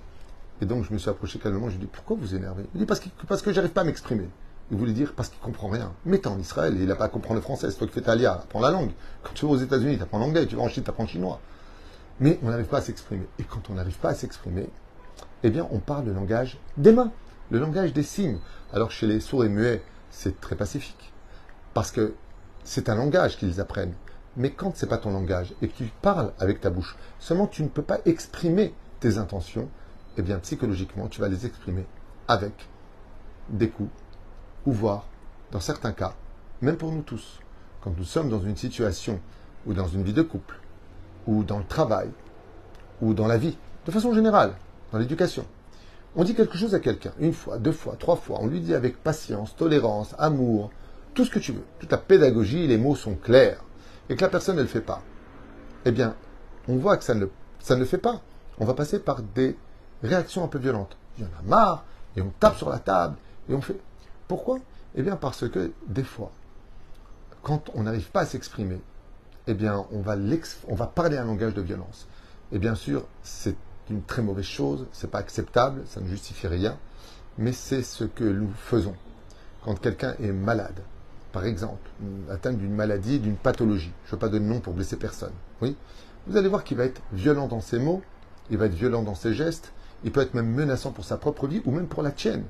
Et 0.62 0.66
donc, 0.66 0.84
je 0.84 0.94
me 0.94 0.98
suis 0.98 1.10
approché 1.10 1.40
calmement, 1.40 1.70
je 1.70 1.76
lui 1.76 1.84
ai 1.84 1.86
dit, 1.86 1.92
pourquoi 1.92 2.18
vous 2.20 2.36
énervez? 2.36 2.64
Il 2.74 2.80
dit, 2.80 2.86
parce 2.86 3.00
que, 3.00 3.10
parce 3.28 3.42
que 3.42 3.54
j'arrive 3.54 3.72
pas 3.72 3.82
à 3.82 3.84
m'exprimer. 3.84 4.28
Il 4.72 4.78
voulait 4.78 4.94
dire 4.94 5.14
parce 5.16 5.30
qu'il 5.30 5.40
comprend 5.40 5.68
rien. 5.68 5.94
Mais 6.06 6.18
t'es 6.18 6.28
en 6.28 6.40
Israël 6.40 6.76
il 6.78 6.88
n'a 6.88 6.96
pas 6.96 7.06
à 7.06 7.10
comprendre 7.10 7.36
le 7.36 7.42
français. 7.42 7.70
C'est 7.70 7.78
toi 7.78 7.88
qui 7.88 7.94
fais 7.94 8.02
ta 8.02 8.16
lia, 8.16 8.34
apprends 8.34 8.62
la 8.62 8.72
langue. 8.72 8.92
Quand 9.22 9.34
tu 9.34 9.46
vas 9.46 9.52
aux 9.52 9.58
États-Unis, 9.58 9.98
tu 9.98 10.04
apprends 10.04 10.20
l'anglais. 10.20 10.48
Tu 10.48 10.56
vas 10.56 10.62
en 10.62 10.70
Chine, 10.70 10.84
tu 10.84 10.90
apprends 10.90 11.04
le 11.04 11.10
chinois. 11.10 11.40
Mais 12.22 12.40
on 12.42 12.50
n'arrive 12.50 12.68
pas 12.68 12.78
à 12.78 12.82
s'exprimer. 12.82 13.28
Et 13.38 13.44
quand 13.44 13.70
on 13.70 13.74
n'arrive 13.74 13.98
pas 13.98 14.10
à 14.10 14.14
s'exprimer, 14.14 14.70
eh 15.44 15.50
bien, 15.50 15.68
on 15.72 15.80
parle 15.80 16.06
le 16.06 16.14
langage 16.14 16.58
des 16.78 16.94
mains, 16.94 17.12
le 17.50 17.60
langage 17.60 17.94
des 17.94 18.04
signes. 18.04 18.40
Alors 18.72 18.92
chez 18.92 19.08
les 19.08 19.20
sourds 19.20 19.44
et 19.44 19.50
muets, 19.50 19.84
c'est 20.10 20.40
très 20.40 20.56
pacifique. 20.56 21.12
Parce 21.74 21.92
que 21.92 22.14
c'est 22.64 22.88
un 22.88 22.96
langage 22.96 23.38
qu'ils 23.38 23.60
apprennent. 23.60 23.94
Mais 24.38 24.52
quand 24.52 24.72
c'est 24.76 24.88
pas 24.88 24.98
ton 24.98 25.12
langage 25.12 25.54
et 25.62 25.68
que 25.68 25.76
tu 25.76 25.92
parles 26.02 26.32
avec 26.40 26.62
ta 26.62 26.70
bouche, 26.70 26.96
seulement 27.20 27.48
tu 27.48 27.64
ne 27.64 27.68
peux 27.68 27.82
pas 27.82 28.00
exprimer 28.06 28.74
tes 29.02 29.18
intentions, 29.18 29.68
eh 30.16 30.22
bien 30.22 30.40
psychologiquement, 30.40 31.10
tu 31.10 31.20
vas 31.20 31.28
les 31.28 31.46
exprimer 31.46 31.86
avec 32.30 32.54
des 33.50 33.70
coups 33.70 33.90
ou 34.66 34.72
voir, 34.72 35.06
dans 35.52 35.60
certains 35.60 35.92
cas, 35.92 36.16
même 36.62 36.78
pour 36.78 36.92
nous 36.92 37.02
tous, 37.02 37.40
quand 37.82 37.94
nous 37.98 38.04
sommes 38.04 38.30
dans 38.30 38.42
une 38.42 38.58
situation 38.58 39.20
ou 39.66 39.74
dans 39.74 39.88
une 39.88 40.04
vie 40.04 40.14
de 40.14 40.22
couple, 40.22 40.60
ou 41.28 41.44
dans 41.44 41.58
le 41.58 41.66
travail, 41.66 42.10
ou 43.02 43.14
dans 43.14 43.28
la 43.28 43.38
vie, 43.38 43.58
de 43.86 43.92
façon 43.92 44.14
générale, 44.14 44.54
dans 44.92 45.00
l'éducation, 45.00 45.46
on 46.16 46.24
dit 46.24 46.36
quelque 46.36 46.58
chose 46.58 46.76
à 46.76 46.80
quelqu'un, 46.80 47.14
une 47.20 47.34
fois, 47.34 47.58
deux 47.58 47.72
fois, 47.72 47.96
trois 47.98 48.16
fois, 48.16 48.40
on 48.42 48.48
lui 48.48 48.60
dit 48.60 48.76
avec 48.76 49.02
patience, 49.02 49.56
tolérance, 49.56 50.14
amour, 50.18 50.72
tout 51.14 51.26
ce 51.26 51.32
que 51.32 51.40
tu 51.40 51.52
veux, 51.52 51.64
toute 51.80 51.92
la 51.92 51.98
pédagogie, 51.98 52.68
les 52.68 52.78
mots 52.78 52.96
sont 52.96 53.16
clairs, 53.16 53.64
et 54.10 54.16
que 54.16 54.22
la 54.22 54.30
personne 54.30 54.58
ne 54.58 54.62
le 54.62 54.68
fait 54.68 54.82
pas. 54.82 55.02
eh 55.86 55.92
bien, 55.92 56.16
on 56.68 56.76
voit 56.78 56.98
que 56.98 57.04
ça 57.04 57.16
ne, 57.16 57.26
ça 57.60 57.76
ne 57.76 57.80
le 57.80 57.86
fait 57.86 57.98
pas. 57.98 58.22
On 58.60 58.66
va 58.66 58.74
passer 58.74 59.00
par 59.00 59.22
des 59.22 59.58
réactions 60.04 60.44
un 60.44 60.48
peu 60.48 60.60
violentes. 60.60 60.98
Il 61.18 61.24
y 61.24 61.28
en 61.28 61.40
a 61.40 61.42
marre, 61.44 61.86
et 62.16 62.22
on 62.22 62.32
tape 62.40 62.58
sur 62.58 62.70
la 62.70 62.80
table, 62.80 63.16
et 63.50 63.54
on 63.54 63.62
fait. 63.62 63.80
Pourquoi? 64.32 64.60
Eh 64.96 65.04
bien, 65.04 65.18
parce 65.18 65.50
que 65.50 65.74
des 65.90 66.06
fois, 66.06 66.32
quand 67.44 67.70
on 67.74 67.84
n'arrive 67.84 68.10
pas 68.12 68.22
à 68.22 68.26
s'exprimer, 68.26 68.80
eh 69.48 69.54
bien, 69.54 69.86
on 69.92 70.00
va, 70.00 70.88
parler 70.88 71.18
un 71.18 71.26
langage 71.26 71.54
de 71.54 71.62
violence. 71.62 72.08
Et 72.54 72.58
bien 72.58 72.76
sûr, 72.76 73.04
c'est 73.24 73.58
une 73.90 74.02
très 74.02 74.22
mauvaise 74.22 74.46
chose, 74.46 74.88
c'est 74.94 75.12
pas 75.12 75.18
acceptable, 75.18 75.82
ça 75.86 76.00
ne 76.00 76.08
justifie 76.08 76.48
rien, 76.48 76.78
mais 77.38 77.52
c'est 77.52 77.84
ce 77.84 78.06
que 78.06 78.24
nous 78.24 78.50
faisons. 78.56 78.96
Quand 79.66 79.78
quelqu'un 79.78 80.16
est 80.24 80.32
malade, 80.32 80.80
par 81.34 81.44
exemple, 81.44 81.90
atteint 82.30 82.54
d'une 82.54 82.74
maladie, 82.74 83.20
d'une 83.20 83.36
pathologie, 83.36 83.92
je 84.06 84.12
ne 84.12 84.12
veux 84.14 84.20
pas 84.20 84.30
donner 84.30 84.46
de 84.46 84.54
nom 84.54 84.62
pour 84.62 84.72
blesser 84.72 84.96
personne, 84.96 85.34
oui, 85.62 85.76
vous 86.26 86.38
allez 86.38 86.48
voir 86.48 86.64
qu'il 86.64 86.78
va 86.78 86.86
être 86.86 87.02
violent 87.12 87.50
dans 87.50 87.60
ses 87.60 87.80
mots, 87.80 88.02
il 88.50 88.58
va 88.58 88.68
être 88.68 88.76
violent 88.76 89.04
dans 89.04 89.14
ses 89.16 89.34
gestes, 89.34 89.74
il 90.06 90.14
peut 90.14 90.22
être 90.22 90.36
même 90.36 90.54
menaçant 90.54 90.92
pour 90.92 91.04
sa 91.04 91.18
propre 91.18 91.48
vie 91.48 91.62
ou 91.66 91.72
même 91.72 91.88
pour 91.88 92.02
la 92.02 92.12
tienne. 92.12 92.46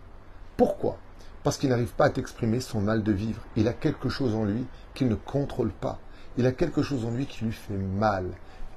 Pourquoi? 0.58 1.00
Parce 1.44 1.58
qu'il 1.58 1.70
n'arrive 1.70 1.94
pas 1.94 2.06
à 2.06 2.18
exprimer 2.18 2.60
son 2.60 2.82
mal 2.82 3.04
de 3.04 3.12
vivre. 3.12 3.42
Il 3.56 3.68
a 3.68 3.74
quelque 3.74 4.10
chose 4.10 4.36
en 4.36 4.46
lui 4.46 4.66
qu'il 4.94 5.08
ne 5.08 5.16
contrôle 5.16 5.72
pas. 5.72 6.00
Il 6.38 6.46
a 6.46 6.52
quelque 6.52 6.84
chose 6.84 7.06
en 7.06 7.12
lui 7.12 7.26
qui 7.26 7.46
lui 7.46 7.52
fait 7.52 7.78
mal 7.78 8.26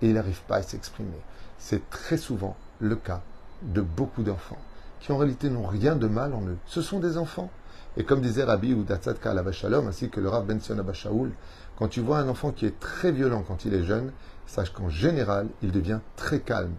et 0.02 0.08
il 0.08 0.14
n'arrive 0.14 0.40
pas 0.42 0.56
à 0.56 0.62
s'exprimer. 0.62 1.20
C'est 1.58 1.88
très 1.90 2.16
souvent 2.16 2.56
le 2.80 2.96
cas 2.96 3.22
de 3.62 3.80
beaucoup 3.80 4.22
d'enfants 4.22 4.58
qui 5.04 5.12
en 5.12 5.18
réalité 5.18 5.50
n'ont 5.50 5.66
rien 5.66 5.96
de 5.96 6.06
mal 6.06 6.32
en 6.32 6.40
eux. 6.46 6.56
Ce 6.64 6.80
sont 6.80 6.98
des 6.98 7.18
enfants. 7.18 7.50
Et 7.98 8.04
comme 8.04 8.22
disait 8.22 8.44
Rabbi 8.44 8.72
ou 8.72 8.86
Kalav 9.22 9.52
Shalom, 9.52 9.86
ainsi 9.86 10.08
que 10.08 10.18
le 10.18 10.30
Rav 10.30 10.46
Benson 10.46 10.78
Abashaoul, 10.78 11.30
quand 11.76 11.88
tu 11.88 12.00
vois 12.00 12.18
un 12.18 12.28
enfant 12.28 12.52
qui 12.52 12.64
est 12.64 12.80
très 12.80 13.12
violent 13.12 13.44
quand 13.46 13.66
il 13.66 13.74
est 13.74 13.84
jeune, 13.84 14.12
sache 14.46 14.72
qu'en 14.72 14.88
général, 14.88 15.48
il 15.62 15.72
devient 15.72 16.00
très 16.16 16.40
calme 16.40 16.72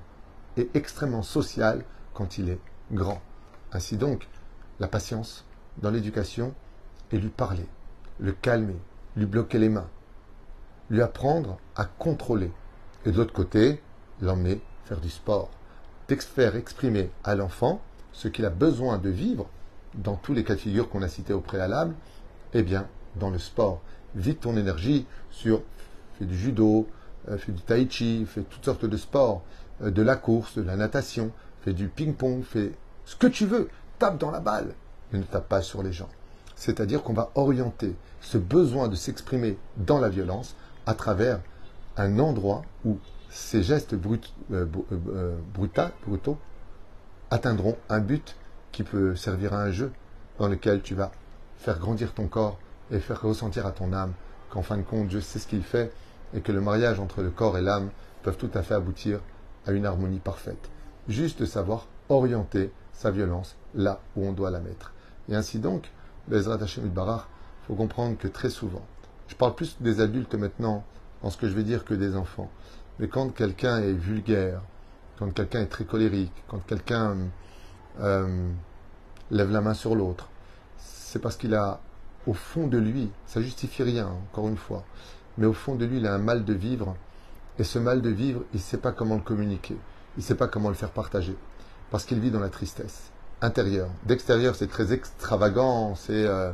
et 0.57 0.69
extrêmement 0.73 1.21
social 1.21 1.83
quand 2.15 2.39
il 2.39 2.49
est 2.49 2.59
grand. 2.91 3.21
Ainsi 3.71 3.95
donc, 3.95 4.27
la 4.79 4.87
patience 4.87 5.45
dans 5.77 5.91
l'éducation 5.91 6.53
et 7.11 7.17
lui 7.17 7.29
parler, 7.29 7.65
le 8.19 8.31
calmer, 8.31 8.77
lui 9.15 9.25
bloquer 9.25 9.59
les 9.59 9.69
mains, 9.69 9.89
lui 10.89 11.01
apprendre 11.01 11.57
à 11.75 11.85
contrôler. 11.85 12.51
Et 13.05 13.11
de 13.11 13.17
l'autre 13.17 13.33
côté, 13.33 13.81
l'emmener 14.21 14.61
faire 14.85 14.99
du 14.99 15.09
sport. 15.09 15.49
Faire 16.07 16.55
exprimer 16.55 17.09
à 17.23 17.35
l'enfant 17.35 17.81
ce 18.13 18.27
qu'il 18.27 18.45
a 18.45 18.51
besoin 18.51 18.99
de 18.99 19.09
vivre 19.09 19.49
dans 19.95 20.15
tous 20.15 20.33
les 20.33 20.43
cas 20.43 20.53
de 20.53 20.59
figure 20.59 20.89
qu'on 20.89 21.01
a 21.01 21.07
cités 21.07 21.33
au 21.33 21.41
préalable, 21.41 21.95
eh 22.53 22.61
bien, 22.61 22.87
dans 23.15 23.31
le 23.31 23.39
sport. 23.39 23.81
Vite 24.13 24.41
ton 24.41 24.55
énergie 24.55 25.07
sur 25.31 25.61
fais 26.17 26.25
du 26.25 26.37
judo, 26.37 26.87
euh, 27.29 27.37
fais 27.37 27.51
du 27.51 27.61
tai 27.61 27.87
chi, 27.89 28.25
fais 28.25 28.41
toutes 28.41 28.63
sortes 28.63 28.85
de 28.85 28.97
sports, 28.97 29.43
euh, 29.81 29.91
de 29.91 30.01
la 30.01 30.15
course, 30.15 30.57
de 30.57 30.61
la 30.63 30.75
natation, 30.75 31.31
fais 31.61 31.73
du 31.73 31.87
ping-pong, 31.87 32.43
fais 32.43 32.73
ce 33.05 33.15
que 33.15 33.27
tu 33.27 33.45
veux, 33.45 33.69
tape 33.99 34.17
dans 34.17 34.31
la 34.31 34.39
balle, 34.39 34.73
mais 35.11 35.19
ne 35.19 35.23
tape 35.23 35.47
pas 35.47 35.61
sur 35.61 35.83
les 35.83 35.93
gens. 35.93 36.09
C'est-à-dire 36.55 37.03
qu'on 37.03 37.13
va 37.13 37.31
orienter 37.35 37.95
ce 38.21 38.37
besoin 38.37 38.87
de 38.87 38.95
s'exprimer 38.95 39.57
dans 39.77 39.99
la 39.99 40.09
violence 40.09 40.55
à 40.85 40.93
travers 40.93 41.39
un 41.97 42.19
endroit 42.19 42.63
où 42.85 42.97
ces 43.29 43.63
gestes 43.63 43.95
brut, 43.95 44.33
euh, 44.51 44.65
brutaux 45.53 46.37
atteindront 47.29 47.75
un 47.89 47.99
but 47.99 48.35
qui 48.71 48.83
peut 48.83 49.15
servir 49.15 49.53
à 49.53 49.61
un 49.61 49.71
jeu 49.71 49.91
dans 50.39 50.47
lequel 50.47 50.81
tu 50.81 50.95
vas 50.95 51.11
faire 51.57 51.79
grandir 51.79 52.13
ton 52.13 52.27
corps 52.27 52.57
et 52.91 52.99
faire 52.99 53.21
ressentir 53.21 53.65
à 53.65 53.71
ton 53.71 53.93
âme 53.93 54.13
qu'en 54.49 54.61
fin 54.61 54.77
de 54.77 54.83
compte, 54.83 55.07
Dieu 55.07 55.21
sait 55.21 55.39
ce 55.39 55.47
qu'il 55.47 55.63
fait 55.63 55.91
et 56.33 56.41
que 56.41 56.51
le 56.51 56.61
mariage 56.61 56.99
entre 56.99 57.21
le 57.21 57.29
corps 57.29 57.57
et 57.57 57.61
l'âme 57.61 57.89
peuvent 58.23 58.37
tout 58.37 58.49
à 58.53 58.63
fait 58.63 58.73
aboutir 58.73 59.19
à 59.65 59.71
une 59.71 59.85
harmonie 59.85 60.19
parfaite. 60.19 60.69
Juste 61.07 61.45
savoir 61.45 61.87
orienter 62.09 62.71
sa 62.93 63.11
violence 63.11 63.55
là 63.73 63.99
où 64.15 64.25
on 64.25 64.31
doit 64.31 64.51
la 64.51 64.59
mettre. 64.59 64.93
Et 65.29 65.35
ainsi 65.35 65.59
donc, 65.59 65.91
Bezrat 66.27 66.61
Hashem 66.61 66.87
Barach, 66.89 67.27
il 67.63 67.67
faut 67.67 67.75
comprendre 67.75 68.17
que 68.17 68.27
très 68.27 68.49
souvent, 68.49 68.85
je 69.27 69.35
parle 69.35 69.55
plus 69.55 69.77
des 69.79 70.01
adultes 70.01 70.35
maintenant 70.35 70.83
en 71.23 71.29
ce 71.29 71.37
que 71.37 71.47
je 71.47 71.53
vais 71.53 71.63
dire 71.63 71.85
que 71.85 71.93
des 71.93 72.15
enfants, 72.15 72.49
mais 72.99 73.07
quand 73.07 73.29
quelqu'un 73.29 73.79
est 73.79 73.93
vulgaire, 73.93 74.61
quand 75.17 75.31
quelqu'un 75.33 75.61
est 75.61 75.67
très 75.67 75.85
colérique, 75.85 76.33
quand 76.47 76.59
quelqu'un 76.65 77.15
euh, 77.99 78.49
lève 79.31 79.51
la 79.51 79.61
main 79.61 79.73
sur 79.73 79.95
l'autre, 79.95 80.29
c'est 80.77 81.19
parce 81.19 81.37
qu'il 81.37 81.55
a 81.55 81.79
au 82.27 82.33
fond 82.33 82.67
de 82.67 82.77
lui, 82.77 83.09
ça 83.25 83.41
justifie 83.41 83.83
rien, 83.83 84.07
encore 84.07 84.47
une 84.47 84.57
fois, 84.57 84.83
mais 85.37 85.45
au 85.45 85.53
fond 85.53 85.75
de 85.75 85.85
lui, 85.85 85.97
il 85.97 86.07
a 86.07 86.13
un 86.13 86.19
mal 86.19 86.45
de 86.45 86.53
vivre, 86.53 86.95
et 87.57 87.63
ce 87.63 87.79
mal 87.79 88.01
de 88.01 88.09
vivre, 88.09 88.43
il 88.53 88.57
ne 88.57 88.61
sait 88.61 88.77
pas 88.77 88.91
comment 88.91 89.15
le 89.15 89.21
communiquer, 89.21 89.77
il 90.17 90.19
ne 90.19 90.23
sait 90.23 90.35
pas 90.35 90.47
comment 90.47 90.69
le 90.69 90.75
faire 90.75 90.91
partager, 90.91 91.35
parce 91.89 92.05
qu'il 92.05 92.19
vit 92.19 92.31
dans 92.31 92.39
la 92.39 92.49
tristesse 92.49 93.11
intérieure. 93.41 93.89
D'extérieur, 94.05 94.55
c'est 94.55 94.67
très 94.67 94.93
extravagant, 94.93 95.95
c'est 95.95 96.25
euh, 96.25 96.51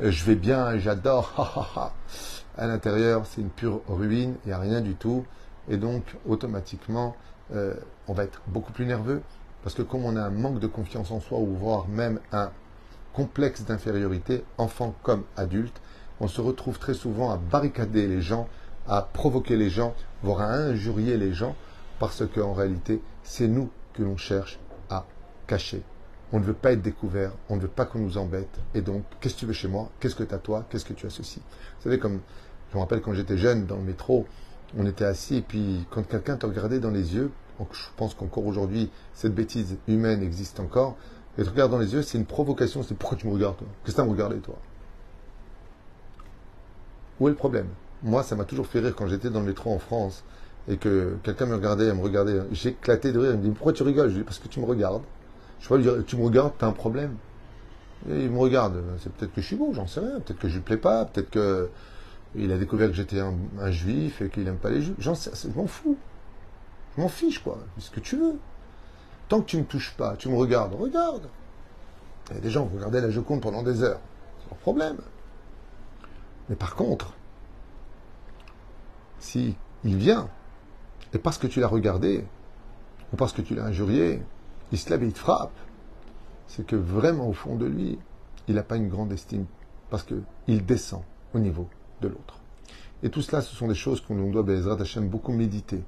je 0.00 0.24
vais 0.24 0.34
bien, 0.34 0.78
j'adore, 0.78 1.92
à 2.56 2.66
l'intérieur, 2.66 3.26
c'est 3.26 3.40
une 3.40 3.50
pure 3.50 3.80
ruine, 3.88 4.34
il 4.44 4.48
n'y 4.48 4.52
a 4.52 4.58
rien 4.58 4.80
du 4.80 4.94
tout, 4.94 5.24
et 5.68 5.76
donc 5.76 6.02
automatiquement, 6.28 7.16
euh, 7.54 7.74
on 8.06 8.12
va 8.12 8.24
être 8.24 8.40
beaucoup 8.46 8.72
plus 8.72 8.86
nerveux, 8.86 9.22
parce 9.62 9.74
que 9.74 9.82
comme 9.82 10.04
on 10.04 10.16
a 10.16 10.22
un 10.22 10.30
manque 10.30 10.60
de 10.60 10.66
confiance 10.66 11.10
en 11.10 11.20
soi, 11.20 11.38
ou 11.38 11.56
voire 11.56 11.88
même 11.88 12.20
un 12.32 12.50
complexe 13.12 13.62
d'infériorité, 13.62 14.44
enfant 14.58 14.94
comme 15.02 15.24
adulte, 15.36 15.80
on 16.20 16.28
se 16.28 16.40
retrouve 16.40 16.78
très 16.78 16.94
souvent 16.94 17.30
à 17.30 17.36
barricader 17.36 18.06
les 18.06 18.20
gens, 18.20 18.48
à 18.86 19.02
provoquer 19.02 19.56
les 19.56 19.70
gens, 19.70 19.94
voire 20.22 20.40
à 20.40 20.52
injurier 20.52 21.16
les 21.16 21.32
gens, 21.32 21.54
parce 21.98 22.24
qu'en 22.26 22.54
réalité, 22.54 23.02
c'est 23.22 23.48
nous 23.48 23.70
que 23.94 24.02
l'on 24.02 24.16
cherche 24.16 24.58
à 24.90 25.04
cacher. 25.46 25.82
On 26.32 26.40
ne 26.40 26.44
veut 26.44 26.54
pas 26.54 26.72
être 26.72 26.82
découvert, 26.82 27.32
on 27.48 27.56
ne 27.56 27.60
veut 27.60 27.68
pas 27.68 27.86
qu'on 27.86 28.00
nous 28.00 28.18
embête. 28.18 28.60
Et 28.74 28.82
donc, 28.82 29.04
qu'est-ce 29.20 29.34
que 29.34 29.40
tu 29.40 29.46
veux 29.46 29.52
chez 29.52 29.68
moi? 29.68 29.90
Qu'est-ce 29.98 30.14
que 30.14 30.24
tu 30.24 30.34
as 30.34 30.38
toi? 30.38 30.66
Qu'est-ce 30.68 30.84
que 30.84 30.92
tu 30.92 31.06
as 31.06 31.10
ceci 31.10 31.40
Vous 31.40 31.84
savez, 31.84 31.98
comme 31.98 32.20
je 32.70 32.76
me 32.76 32.82
rappelle 32.82 33.00
quand 33.00 33.14
j'étais 33.14 33.38
jeune 33.38 33.66
dans 33.66 33.76
le 33.76 33.82
métro, 33.82 34.26
on 34.76 34.84
était 34.86 35.06
assis 35.06 35.36
et 35.36 35.42
puis 35.42 35.86
quand 35.90 36.06
quelqu'un 36.06 36.36
te 36.36 36.44
regardait 36.44 36.80
dans 36.80 36.90
les 36.90 37.14
yeux, 37.14 37.30
je 37.72 37.86
pense 37.96 38.14
qu'encore 38.14 38.46
aujourd'hui, 38.46 38.90
cette 39.14 39.34
bêtise 39.34 39.78
humaine 39.88 40.22
existe 40.22 40.60
encore, 40.60 40.96
et 41.38 41.44
te 41.44 41.50
regarde 41.50 41.70
dans 41.70 41.78
les 41.78 41.94
yeux, 41.94 42.02
c'est 42.02 42.18
une 42.18 42.26
provocation, 42.26 42.82
c'est 42.82 42.96
pourquoi 42.96 43.16
tu 43.16 43.26
me 43.26 43.32
regardes 43.32 43.56
toi? 43.56 43.66
Qu'est-ce 43.84 43.96
que 43.96 44.02
tu 44.02 44.06
me 44.06 44.12
regardé 44.12 44.38
toi? 44.38 44.56
Où 47.20 47.28
est 47.28 47.30
le 47.30 47.36
problème? 47.36 47.68
Moi, 48.02 48.22
ça 48.22 48.36
m'a 48.36 48.44
toujours 48.44 48.66
fait 48.66 48.80
rire 48.80 48.94
quand 48.96 49.06
j'étais 49.06 49.30
dans 49.30 49.40
le 49.40 49.46
métro 49.46 49.72
en 49.72 49.78
France 49.78 50.24
et 50.68 50.76
que 50.76 51.16
quelqu'un 51.22 51.46
me 51.46 51.54
regardait, 51.54 51.92
me 51.94 52.02
regardait, 52.02 52.40
j'éclatais 52.52 53.12
de 53.12 53.18
rire, 53.18 53.30
il 53.32 53.38
me 53.38 53.42
dit 53.42 53.50
pourquoi 53.50 53.72
tu 53.72 53.82
rigoles 53.82 54.08
Je 54.08 54.14
lui 54.14 54.20
dis 54.20 54.24
parce 54.24 54.38
que 54.38 54.48
tu 54.48 54.60
me 54.60 54.66
regardes. 54.66 55.02
Je 55.60 55.68
vois 55.68 55.78
lui 55.78 55.84
dire 55.84 56.04
tu 56.06 56.16
me 56.16 56.24
regardes, 56.24 56.52
t'as 56.58 56.66
un 56.66 56.72
problème. 56.72 57.16
Il 58.08 58.30
me 58.30 58.38
regarde, 58.38 58.82
c'est 58.98 59.12
peut-être 59.12 59.34
que 59.34 59.40
je 59.40 59.46
suis 59.46 59.56
beau, 59.56 59.72
j'en 59.72 59.86
sais 59.86 60.00
rien, 60.00 60.20
peut-être 60.20 60.38
que 60.38 60.48
je 60.48 60.54
lui 60.54 60.62
plais 60.62 60.76
pas, 60.76 61.04
peut-être 61.04 61.30
que 61.30 61.68
il 62.34 62.52
a 62.52 62.58
découvert 62.58 62.88
que 62.88 62.94
j'étais 62.94 63.20
un, 63.20 63.70
juif 63.70 64.20
et 64.20 64.28
qu'il 64.28 64.44
n'aime 64.44 64.58
pas 64.58 64.70
les 64.70 64.82
juifs. 64.82 64.96
J'en 64.98 65.14
sais, 65.14 65.30
je 65.34 65.56
m'en 65.56 65.66
fous. 65.66 65.96
Je 66.96 67.00
m'en 67.00 67.08
fiche, 67.08 67.42
quoi. 67.42 67.58
ce 67.78 67.90
que 67.90 68.00
tu 68.00 68.16
veux. 68.16 68.38
Tant 69.28 69.40
que 69.40 69.46
tu 69.46 69.56
ne 69.56 69.62
me 69.62 69.66
touches 69.66 69.94
pas, 69.96 70.16
tu 70.16 70.28
me 70.28 70.36
regardes, 70.36 70.74
regarde. 70.74 71.28
Il 72.30 72.36
y 72.36 72.38
a 72.38 72.40
des 72.40 72.50
gens 72.50 72.66
qui 72.66 72.76
regardaient 72.76 73.00
la 73.00 73.10
Joconde 73.10 73.40
pendant 73.40 73.62
des 73.62 73.82
heures. 73.82 74.00
C'est 74.40 74.50
leur 74.50 74.58
problème. 74.58 74.98
Mais 76.48 76.56
par 76.56 76.74
contre, 76.74 77.14
si 79.18 79.56
il 79.84 79.96
vient, 79.96 80.28
et 81.12 81.18
parce 81.18 81.38
que 81.38 81.46
tu 81.46 81.60
l'as 81.60 81.68
regardé, 81.68 82.24
ou 83.12 83.16
parce 83.16 83.32
que 83.32 83.42
tu 83.42 83.54
l'as 83.54 83.64
injurié, 83.64 84.22
il 84.72 84.78
il 84.78 85.12
te 85.12 85.18
frappe, 85.18 85.52
c'est 86.46 86.66
que 86.66 86.76
vraiment 86.76 87.28
au 87.28 87.32
fond 87.32 87.56
de 87.56 87.66
lui, 87.66 87.98
il 88.48 88.54
n'a 88.54 88.62
pas 88.62 88.76
une 88.76 88.88
grande 88.88 89.12
estime, 89.12 89.46
parce 89.90 90.04
qu'il 90.04 90.64
descend 90.64 91.02
au 91.34 91.38
niveau 91.38 91.68
de 92.00 92.08
l'autre. 92.08 92.40
Et 93.02 93.10
tout 93.10 93.22
cela, 93.22 93.42
ce 93.42 93.54
sont 93.54 93.68
des 93.68 93.74
choses 93.74 94.00
qu'on 94.00 94.30
doit, 94.30 94.42
Bezrat 94.42 94.80
Hashem, 94.80 95.08
beaucoup 95.08 95.32
méditer. 95.32 95.82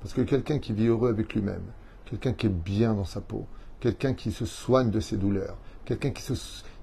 Parce 0.00 0.12
que 0.12 0.20
quelqu'un 0.20 0.58
qui 0.58 0.72
vit 0.72 0.86
heureux 0.86 1.08
avec 1.08 1.34
lui-même, 1.34 1.62
quelqu'un 2.04 2.32
qui 2.32 2.46
est 2.46 2.50
bien 2.50 2.94
dans 2.94 3.04
sa 3.04 3.20
peau, 3.20 3.46
quelqu'un 3.80 4.12
qui 4.12 4.30
se 4.30 4.44
soigne 4.44 4.90
de 4.90 5.00
ses 5.00 5.16
douleurs, 5.16 5.56
quelqu'un 5.84 6.10
qui, 6.10 6.22
se, 6.22 6.34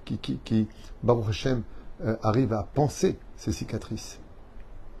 qui, 0.04 0.18
qui, 0.18 0.38
qui 0.38 0.66
Baruch 1.02 1.28
Hashem, 1.28 1.62
euh, 2.04 2.16
arrive 2.22 2.52
à 2.52 2.64
penser 2.74 3.18
ses 3.36 3.52
cicatrices. 3.52 4.18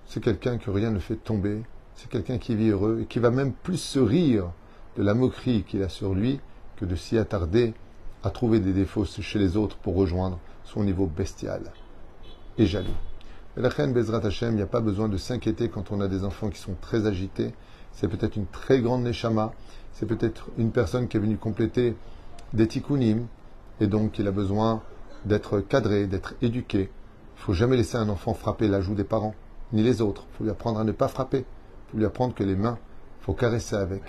C'est 0.06 0.22
quelqu'un 0.22 0.58
que 0.58 0.70
rien 0.70 0.90
ne 0.90 1.00
fait 1.00 1.16
tomber, 1.16 1.62
c'est 1.94 2.08
quelqu'un 2.08 2.38
qui 2.38 2.54
vit 2.54 2.68
heureux 2.68 3.00
et 3.02 3.06
qui 3.06 3.18
va 3.18 3.30
même 3.30 3.52
plus 3.52 3.78
se 3.78 3.98
rire 3.98 4.52
de 4.96 5.02
la 5.02 5.14
moquerie 5.14 5.64
qu'il 5.64 5.82
a 5.82 5.88
sur 5.88 6.14
lui 6.14 6.40
que 6.76 6.84
de 6.84 6.94
s'y 6.94 7.18
attarder 7.18 7.74
à 8.22 8.30
trouver 8.30 8.60
des 8.60 8.72
défauts 8.72 9.04
chez 9.04 9.38
les 9.38 9.56
autres 9.56 9.76
pour 9.76 9.94
rejoindre 9.94 10.38
son 10.64 10.84
niveau 10.84 11.06
bestial 11.06 11.72
et 12.58 12.66
jaloux. 12.66 12.88
La 13.56 13.68
reine 13.68 13.92
Bezrat 13.92 14.24
Hashem, 14.24 14.52
il 14.52 14.56
n'y 14.56 14.62
a 14.62 14.66
pas 14.66 14.80
besoin 14.80 15.08
de 15.08 15.16
s'inquiéter 15.16 15.68
quand 15.68 15.92
on 15.92 16.00
a 16.00 16.08
des 16.08 16.24
enfants 16.24 16.48
qui 16.48 16.58
sont 16.58 16.74
très 16.80 17.06
agités. 17.06 17.52
C'est 17.92 18.08
peut-être 18.08 18.36
une 18.36 18.46
très 18.46 18.80
grande 18.80 19.02
neshama, 19.02 19.52
c'est 19.92 20.06
peut-être 20.06 20.48
une 20.56 20.70
personne 20.70 21.08
qui 21.08 21.18
est 21.18 21.20
venue 21.20 21.36
compléter 21.36 21.94
des 22.54 22.66
tikkunim, 22.66 23.26
et 23.80 23.86
donc 23.86 24.18
il 24.18 24.26
a 24.26 24.30
besoin 24.30 24.82
d'être 25.24 25.60
cadré, 25.60 26.06
d'être 26.06 26.34
éduqué. 26.40 26.90
Il 27.36 27.40
faut 27.42 27.52
jamais 27.52 27.76
laisser 27.76 27.96
un 27.96 28.08
enfant 28.08 28.34
frapper 28.34 28.68
la 28.68 28.80
joue 28.80 28.94
des 28.94 29.04
parents, 29.04 29.34
ni 29.72 29.82
les 29.82 30.00
autres. 30.00 30.24
Il 30.30 30.36
faut 30.36 30.44
lui 30.44 30.50
apprendre 30.50 30.80
à 30.80 30.84
ne 30.84 30.92
pas 30.92 31.08
frapper. 31.08 31.38
Il 31.38 31.90
pour 31.90 31.98
lui 31.98 32.06
apprendre 32.06 32.34
que 32.34 32.44
les 32.44 32.56
mains, 32.56 32.78
faut 33.20 33.34
caresser 33.34 33.76
avec. 33.76 34.02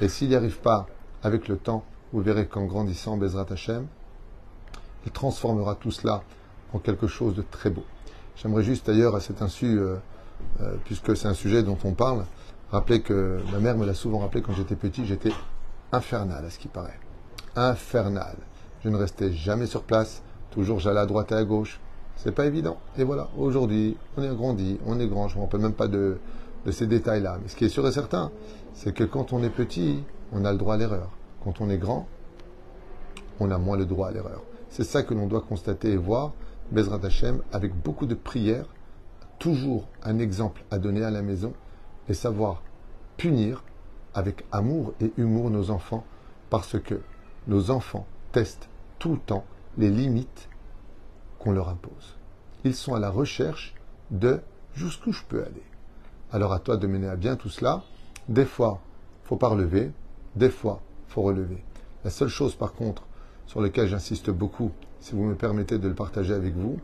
Et 0.00 0.08
s'il 0.08 0.28
n'y 0.28 0.34
arrive 0.34 0.58
pas 0.58 0.86
avec 1.22 1.48
le 1.48 1.56
temps, 1.56 1.84
vous 2.12 2.20
verrez 2.20 2.46
qu'en 2.46 2.64
grandissant, 2.64 3.16
Bezrat 3.16 3.46
Hashem, 3.50 3.86
il 5.06 5.12
transformera 5.12 5.74
tout 5.74 5.90
cela 5.90 6.22
en 6.72 6.78
quelque 6.78 7.06
chose 7.06 7.34
de 7.34 7.42
très 7.42 7.70
beau. 7.70 7.84
J'aimerais 8.36 8.64
juste 8.64 8.86
d'ailleurs 8.86 9.14
à 9.14 9.20
cet 9.20 9.42
insu, 9.42 9.78
euh, 9.78 9.96
euh, 10.60 10.74
puisque 10.84 11.16
c'est 11.16 11.28
un 11.28 11.34
sujet 11.34 11.62
dont 11.62 11.78
on 11.84 11.92
parle, 11.92 12.24
rappeler 12.72 13.02
que 13.02 13.40
ma 13.52 13.58
mère 13.58 13.76
me 13.76 13.86
l'a 13.86 13.94
souvent 13.94 14.18
rappelé 14.18 14.42
quand 14.42 14.52
j'étais 14.52 14.74
petit, 14.74 15.06
j'étais 15.06 15.32
infernal 15.92 16.44
à 16.44 16.50
ce 16.50 16.58
qui 16.58 16.68
paraît. 16.68 16.98
Infernal. 17.54 18.36
Je 18.82 18.88
ne 18.88 18.96
restais 18.96 19.32
jamais 19.32 19.66
sur 19.66 19.82
place, 19.84 20.22
toujours 20.50 20.80
j'allais 20.80 21.00
à 21.00 21.06
droite 21.06 21.30
et 21.30 21.36
à 21.36 21.44
gauche. 21.44 21.80
C'est 22.16 22.32
pas 22.32 22.46
évident. 22.46 22.78
Et 22.98 23.04
voilà, 23.04 23.28
aujourd'hui, 23.38 23.96
on 24.16 24.22
est 24.22 24.34
grandi, 24.34 24.78
on 24.86 24.98
est 24.98 25.06
grand, 25.06 25.28
je 25.28 25.34
ne 25.34 25.40
me 25.40 25.44
rappelle 25.44 25.60
même 25.60 25.72
pas 25.72 25.88
de, 25.88 26.18
de 26.64 26.70
ces 26.70 26.86
détails-là. 26.86 27.38
Mais 27.42 27.48
ce 27.48 27.56
qui 27.56 27.64
est 27.64 27.68
sûr 27.68 27.86
et 27.86 27.92
certain, 27.92 28.30
c'est 28.72 28.94
que 28.94 29.04
quand 29.04 29.32
on 29.32 29.42
est 29.42 29.50
petit, 29.50 30.02
on 30.32 30.44
a 30.44 30.52
le 30.52 30.58
droit 30.58 30.74
à 30.74 30.76
l'erreur. 30.76 31.10
Quand 31.42 31.60
on 31.60 31.70
est 31.70 31.78
grand, 31.78 32.06
on 33.40 33.50
a 33.50 33.58
moins 33.58 33.76
le 33.76 33.86
droit 33.86 34.08
à 34.08 34.10
l'erreur. 34.10 34.42
C'est 34.70 34.84
ça 34.84 35.02
que 35.02 35.14
l'on 35.14 35.26
doit 35.26 35.42
constater 35.42 35.92
et 35.92 35.96
voir, 35.96 36.32
Bezrat 36.72 37.04
Hashem, 37.04 37.42
avec 37.52 37.74
beaucoup 37.74 38.06
de 38.06 38.14
prières, 38.14 38.66
toujours 39.38 39.88
un 40.02 40.18
exemple 40.18 40.64
à 40.70 40.78
donner 40.78 41.04
à 41.04 41.10
la 41.10 41.22
maison 41.22 41.52
et 42.08 42.14
savoir 42.14 42.62
punir 43.16 43.62
avec 44.14 44.44
amour 44.52 44.94
et 45.00 45.12
humour 45.16 45.50
nos 45.50 45.70
enfants 45.70 46.04
parce 46.50 46.78
que 46.80 47.00
nos 47.46 47.70
enfants 47.70 48.06
testent 48.32 48.68
tout 48.98 49.12
le 49.12 49.18
temps 49.18 49.44
les 49.76 49.90
limites 49.90 50.48
qu'on 51.38 51.52
leur 51.52 51.68
impose. 51.68 52.16
Ils 52.64 52.74
sont 52.74 52.94
à 52.94 53.00
la 53.00 53.10
recherche 53.10 53.74
de 54.10 54.40
jusqu'où 54.74 55.12
je 55.12 55.22
peux 55.28 55.42
aller. 55.42 55.62
Alors 56.34 56.52
à 56.52 56.58
toi 56.58 56.76
de 56.76 56.88
mener 56.88 57.06
à 57.06 57.14
bien 57.14 57.36
tout 57.36 57.48
cela. 57.48 57.84
Des 58.28 58.44
fois, 58.44 58.80
faut 59.22 59.36
pas 59.36 59.46
relever, 59.46 59.92
des 60.34 60.50
fois, 60.50 60.80
faut 61.06 61.22
relever. 61.22 61.62
La 62.02 62.10
seule 62.10 62.26
chose 62.26 62.56
par 62.56 62.72
contre 62.72 63.04
sur 63.46 63.60
laquelle 63.60 63.86
j'insiste 63.86 64.30
beaucoup, 64.30 64.72
si 64.98 65.14
vous 65.14 65.22
me 65.22 65.36
permettez 65.36 65.78
de 65.78 65.86
le 65.86 65.94
partager 65.94 66.34
avec 66.34 66.56
vous, 66.56 66.80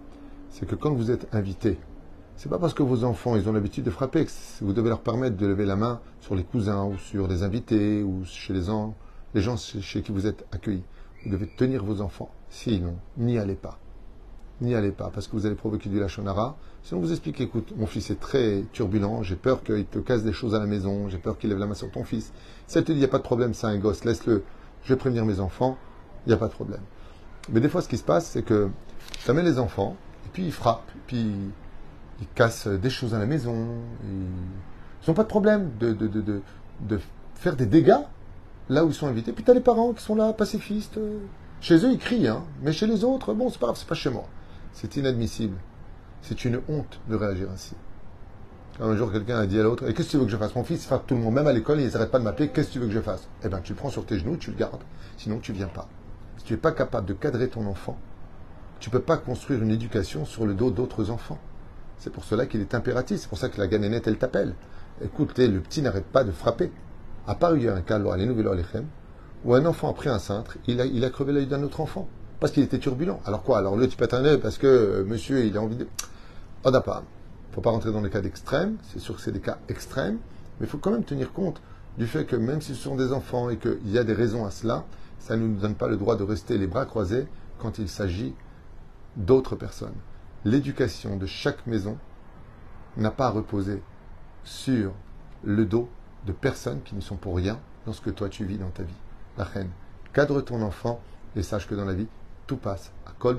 c'est 0.51 0.67
que 0.67 0.77
quand 0.77 0.93
vous 0.93 1.11
êtes 1.11 1.27
invité, 1.35 1.81
c'est 2.37 2.49
pas 2.49 2.61
parce 2.61 2.75
que 2.75 2.85
vos 2.85 3.03
enfants 3.03 3.33
ont 3.33 3.53
l'habitude 3.53 3.83
de 3.83 3.91
frapper 3.91 4.25
que 4.25 4.31
vous 4.61 4.73
devez 4.73 4.89
leur 4.89 5.01
permettre 5.01 5.37
de 5.37 5.49
lever 5.49 5.67
la 5.67 5.75
main 5.75 6.01
sur 6.21 6.37
les 6.37 6.45
cousins 6.45 6.85
ou 6.85 6.97
sur 6.97 7.27
les 7.27 7.43
invités 7.43 8.05
ou 8.05 8.25
chez 8.25 8.53
les 8.53 8.63
gens, 8.63 8.95
les 9.35 9.41
gens 9.41 9.57
chez 9.57 10.03
qui 10.03 10.13
vous 10.13 10.29
êtes 10.29 10.47
accueillis. 10.53 10.85
Vous 11.25 11.31
devez 11.33 11.49
tenir 11.49 11.85
vos 11.85 12.03
enfants. 12.03 12.31
Sinon, 12.51 12.95
n'y 13.17 13.37
allez 13.37 13.57
pas. 13.57 13.81
N'y 14.61 14.75
allez 14.75 14.91
pas 14.91 15.11
parce 15.13 15.27
que 15.27 15.33
vous 15.33 15.47
allez 15.47 15.55
provoquer 15.55 15.89
du 15.89 15.99
lachonara. 15.99 16.57
Sinon, 16.83 17.01
vous 17.01 17.13
expliquez, 17.13 17.45
écoute, 17.45 17.73
mon 17.77 17.87
fils 17.87 18.11
est 18.11 18.21
très 18.21 18.65
turbulent, 18.73 19.23
j'ai 19.23 19.37
peur 19.37 19.63
qu'il 19.63 19.87
te 19.87 19.99
casse 19.99 20.23
des 20.23 20.33
choses 20.33 20.55
à 20.55 20.59
la 20.59 20.67
maison, 20.67 21.09
j'ai 21.09 21.19
peur 21.19 21.39
qu'il 21.39 21.49
lève 21.49 21.59
la 21.59 21.67
main 21.67 21.75
sur 21.75 21.91
ton 21.91 22.05
fils. 22.05 22.33
Si 22.67 22.77
elle 22.77 22.85
te 22.85 22.93
dit, 22.93 22.99
il 22.99 23.01
n'y 23.01 23.07
a 23.07 23.09
pas 23.09 23.19
de 23.19 23.23
problème, 23.23 23.55
c'est 23.55 23.67
un 23.67 23.79
gosse, 23.79 24.05
laisse-le, 24.05 24.43
je 24.85 24.93
vais 24.93 24.99
prévenir 24.99 25.25
mes 25.25 25.41
enfants, 25.41 25.79
il 26.27 26.31
n'y 26.31 26.35
a 26.35 26.37
pas 26.37 26.49
de 26.49 26.53
problème. 26.53 26.81
Mais 27.51 27.61
des 27.61 27.69
fois, 27.69 27.81
ce 27.81 27.89
qui 27.89 27.97
se 27.97 28.03
passe, 28.03 28.27
c'est 28.27 28.43
que 28.43 28.69
ça 29.21 29.33
met 29.33 29.43
les 29.43 29.59
enfants, 29.59 29.97
et 30.27 30.29
puis 30.33 30.45
ils 30.45 30.53
frappent, 30.53 30.91
puis 31.07 31.33
ils 32.21 32.29
cassent 32.35 32.67
des 32.67 32.91
choses 32.91 33.15
à 33.15 33.19
la 33.19 33.27
maison. 33.27 33.67
Ils 34.05 35.09
n'ont 35.09 35.15
pas 35.15 35.23
de 35.23 35.29
problème 35.29 35.71
de, 35.79 35.93
de, 35.93 37.01
faire 37.35 37.57
des 37.57 37.67
dégâts 37.67 38.01
là 38.69 38.85
où 38.85 38.89
ils 38.89 38.95
sont 38.95 39.07
invités. 39.07 39.33
Puis 39.33 39.43
tu 39.43 39.51
as 39.51 39.55
les 39.55 39.61
parents 39.61 39.93
qui 39.93 40.03
sont 40.03 40.15
là, 40.15 40.33
pacifistes. 40.35 40.99
Chez 41.63 41.77
eux, 41.85 41.93
ils 41.93 41.99
crient, 41.99 42.29
hein. 42.29 42.45
mais 42.63 42.73
chez 42.73 42.87
les 42.87 43.05
autres, 43.05 43.35
bon, 43.35 43.51
c'est 43.51 43.59
pas 43.59 43.67
grave, 43.67 43.77
c'est 43.77 43.89
pas 43.89 43.95
chez 43.95 44.11
moi. 44.11 44.25
C'est 44.73 44.97
inadmissible. 44.97 45.57
C'est 46.23 46.45
une 46.45 46.61
honte 46.69 47.01
de 47.09 47.17
réagir 47.17 47.49
ainsi. 47.53 47.75
Un 48.79 48.97
jour, 48.97 49.13
quelqu'un 49.13 49.39
a 49.39 49.47
dit 49.47 49.59
à 49.59 49.63
l'autre, 49.63 49.89
et 49.89 49.93
qu'est-ce 49.93 50.09
que 50.09 50.13
tu 50.13 50.19
veux 50.19 50.25
que 50.25 50.31
je 50.31 50.37
fasse? 50.37 50.55
Mon 50.55 50.65
fils 50.65 50.87
frappe 50.87 51.07
tout 51.07 51.15
le 51.15 51.21
monde, 51.21 51.35
même 51.35 51.47
à 51.47 51.53
l'école, 51.53 51.81
ils 51.81 51.93
n'arrêtent 51.93 52.11
pas 52.11 52.19
de 52.19 52.25
m'appeler, 52.25 52.49
qu'est-ce 52.49 52.69
que 52.69 52.73
tu 52.75 52.79
veux 52.79 52.87
que 52.87 52.93
je 52.93 53.01
fasse? 53.01 53.29
Eh 53.43 53.49
bien, 53.49 53.61
tu 53.61 53.73
le 53.73 53.79
prends 53.79 53.91
sur 53.91 54.07
tes 54.07 54.19
genoux, 54.19 54.37
tu 54.37 54.51
le 54.53 54.57
gardes, 54.57 54.83
sinon 55.19 55.39
tu 55.39 55.53
viens 55.53 55.67
pas. 55.67 55.89
Si 56.39 56.45
tu 56.45 56.53
n'es 56.55 56.59
pas 56.59 56.73
capable 56.73 57.07
de 57.07 57.13
cadrer 57.13 57.49
ton 57.49 57.67
enfant, 57.67 57.99
tu 58.79 58.89
ne 58.89 58.93
peux 58.93 59.03
pas 59.03 59.19
construire 59.19 59.63
une 59.63 59.71
éducation 59.71 60.25
sur 60.25 60.47
le 60.47 60.55
dos 60.55 60.71
d'autres 60.71 61.11
enfants. 61.11 61.39
C'est 61.99 62.11
pour 62.11 62.25
cela 62.25 62.47
qu'il 62.47 62.63
est 62.63 62.75
impératif, 62.75 63.21
c'est 63.21 63.29
pour 63.29 63.37
ça 63.37 63.51
que 63.51 63.61
la 63.61 63.67
ganénette, 63.67 64.07
elle 64.07 64.17
t'appelle. 64.17 64.55
Écoutez, 65.03 65.49
le 65.49 65.61
petit 65.61 65.83
n'arrête 65.83 66.07
pas 66.07 66.25
de 66.25 66.31
frapper. 66.31 66.73
À 67.27 67.35
part 67.35 67.57
il 67.57 67.65
y 67.65 67.69
a 67.69 67.75
un 67.75 67.83
cas, 67.83 68.01
où 69.45 69.55
un 69.55 69.67
enfant 69.67 69.91
a 69.91 69.95
pris 69.95 70.09
un 70.09 70.19
cintre, 70.19 70.57
il 70.67 70.81
il 70.81 71.05
a 71.05 71.11
crevé 71.11 71.33
l'œil 71.33 71.47
d'un 71.47 71.63
autre 71.63 71.81
enfant, 71.81 72.09
parce 72.41 72.53
qu'il 72.53 72.63
était 72.63 72.79
turbulent. 72.79 73.21
Alors 73.27 73.43
quoi 73.43 73.59
Alors 73.59 73.77
le 73.77 73.87
un 73.87 74.25
œil 74.25 74.39
parce 74.39 74.59
que 74.59 74.67
euh, 74.67 75.05
monsieur, 75.05 75.45
il 75.45 75.57
a 75.57 75.63
envie 75.63 75.77
de... 75.77 75.87
On 76.65 76.71
n'a 76.71 76.81
pas. 76.81 77.03
Il 77.05 77.51
ne 77.51 77.55
faut 77.55 77.61
pas 77.61 77.71
rentrer 77.71 77.93
dans 77.93 78.01
les 78.01 78.11
cas 78.11 78.21
d'extrême, 78.21 78.77
c'est 78.93 78.99
sûr 78.99 79.17
que 79.17 79.21
c'est 79.21 79.33
des 79.33 79.41
cas 79.41 79.59
extrêmes, 79.69 80.19
mais 80.59 80.67
il 80.67 80.69
faut 80.69 80.79
quand 80.79 80.91
même 80.91 81.05
tenir 81.05 81.33
compte 81.33 81.61
du 81.99 82.07
fait 82.07 82.25
que 82.25 82.37
même 82.37 82.61
si 82.61 82.75
ce 82.75 82.83
sont 82.83 82.97
des 82.97 83.13
enfants 83.13 83.51
et 83.51 83.57
qu'il 83.57 83.91
y 83.91 83.99
a 83.99 84.05
des 84.05 84.15
raisons 84.15 84.47
à 84.47 84.51
cela, 84.51 84.85
ça 85.19 85.37
ne 85.37 85.47
nous 85.47 85.57
donne 85.57 85.75
pas 85.75 85.89
le 85.89 85.97
droit 85.97 86.17
de 86.17 86.23
rester 86.23 86.59
les 86.59 86.67
bras 86.67 86.87
croisés 86.87 87.27
quand 87.59 87.79
il 87.79 87.89
s'agit 87.89 88.35
d'autres 89.17 89.57
personnes 89.57 89.95
l'éducation 90.45 91.17
de 91.17 91.27
chaque 91.27 91.67
maison 91.67 91.99
n'a 92.97 93.11
pas 93.11 93.27
à 93.27 93.31
reposer 93.31 93.83
sur 94.45 94.93
le 95.45 95.65
dos 95.65 95.89
de 96.27 96.33
personnes 96.33 96.83
qui 96.83 96.95
ne 96.95 97.01
sont 97.01 97.17
pour 97.17 97.37
rien 97.37 97.59
dans 97.87 97.93
ce 97.93 98.01
que 98.01 98.11
toi 98.11 98.29
tu 98.29 98.45
vis 98.45 98.59
dans 98.59 98.71
ta 98.71 98.83
vie. 98.83 98.95
La 99.39 99.45
reine, 99.45 99.71
cadre 100.13 100.41
ton 100.41 100.63
enfant 100.63 101.01
et 101.37 101.43
sache 101.43 101.67
que 101.69 101.75
dans 101.75 101.85
la 101.85 101.95
vie, 101.95 102.09
tout 102.51 102.57
passe. 102.57 102.91
À 103.07 103.13
Kol 103.17 103.37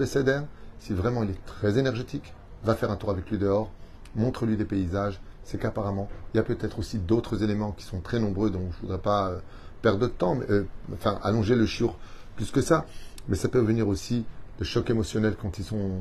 si 0.80 0.94
vraiment 0.94 1.24
il 1.24 1.32
est 1.32 1.46
très 1.46 1.78
énergétique, 1.78 2.34
va 2.64 2.76
faire 2.76 2.92
un 2.92 2.96
tour 2.96 3.10
avec 3.10 3.30
lui 3.30 3.38
dehors, 3.38 3.70
montre-lui 4.16 4.56
des 4.56 4.64
paysages. 4.64 5.20
C'est 5.44 5.60
qu'apparemment, 5.60 6.08
il 6.34 6.38
y 6.38 6.40
a 6.40 6.44
peut-être 6.44 6.80
aussi 6.80 6.98
d'autres 6.98 7.44
éléments 7.44 7.74
qui 7.74 7.84
sont 7.84 8.00
très 8.00 8.20
nombreux, 8.22 8.50
donc 8.50 8.62
je 8.72 8.78
ne 8.78 8.82
voudrais 8.84 9.00
pas 9.00 9.28
euh, 9.28 9.40
perdre 9.82 10.00
de 10.00 10.08
temps, 10.08 10.36
mais, 10.36 10.46
euh, 10.50 10.66
enfin 10.94 11.20
allonger 11.24 11.56
le 11.56 11.66
chiot 11.66 11.94
plus 12.38 12.52
que 12.52 12.62
ça. 12.62 12.86
Mais 13.28 13.36
ça 13.36 13.50
peut 13.50 13.60
venir 13.60 13.90
aussi 13.90 14.24
de 14.60 14.64
choc 14.64 14.90
émotionnel 14.90 15.36
quand 15.40 15.60
ils 15.60 15.66
sont 15.66 16.00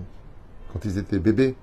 quand 0.72 0.84
ils 0.84 0.96
étaient 0.96 1.18
bébés. 1.18 1.56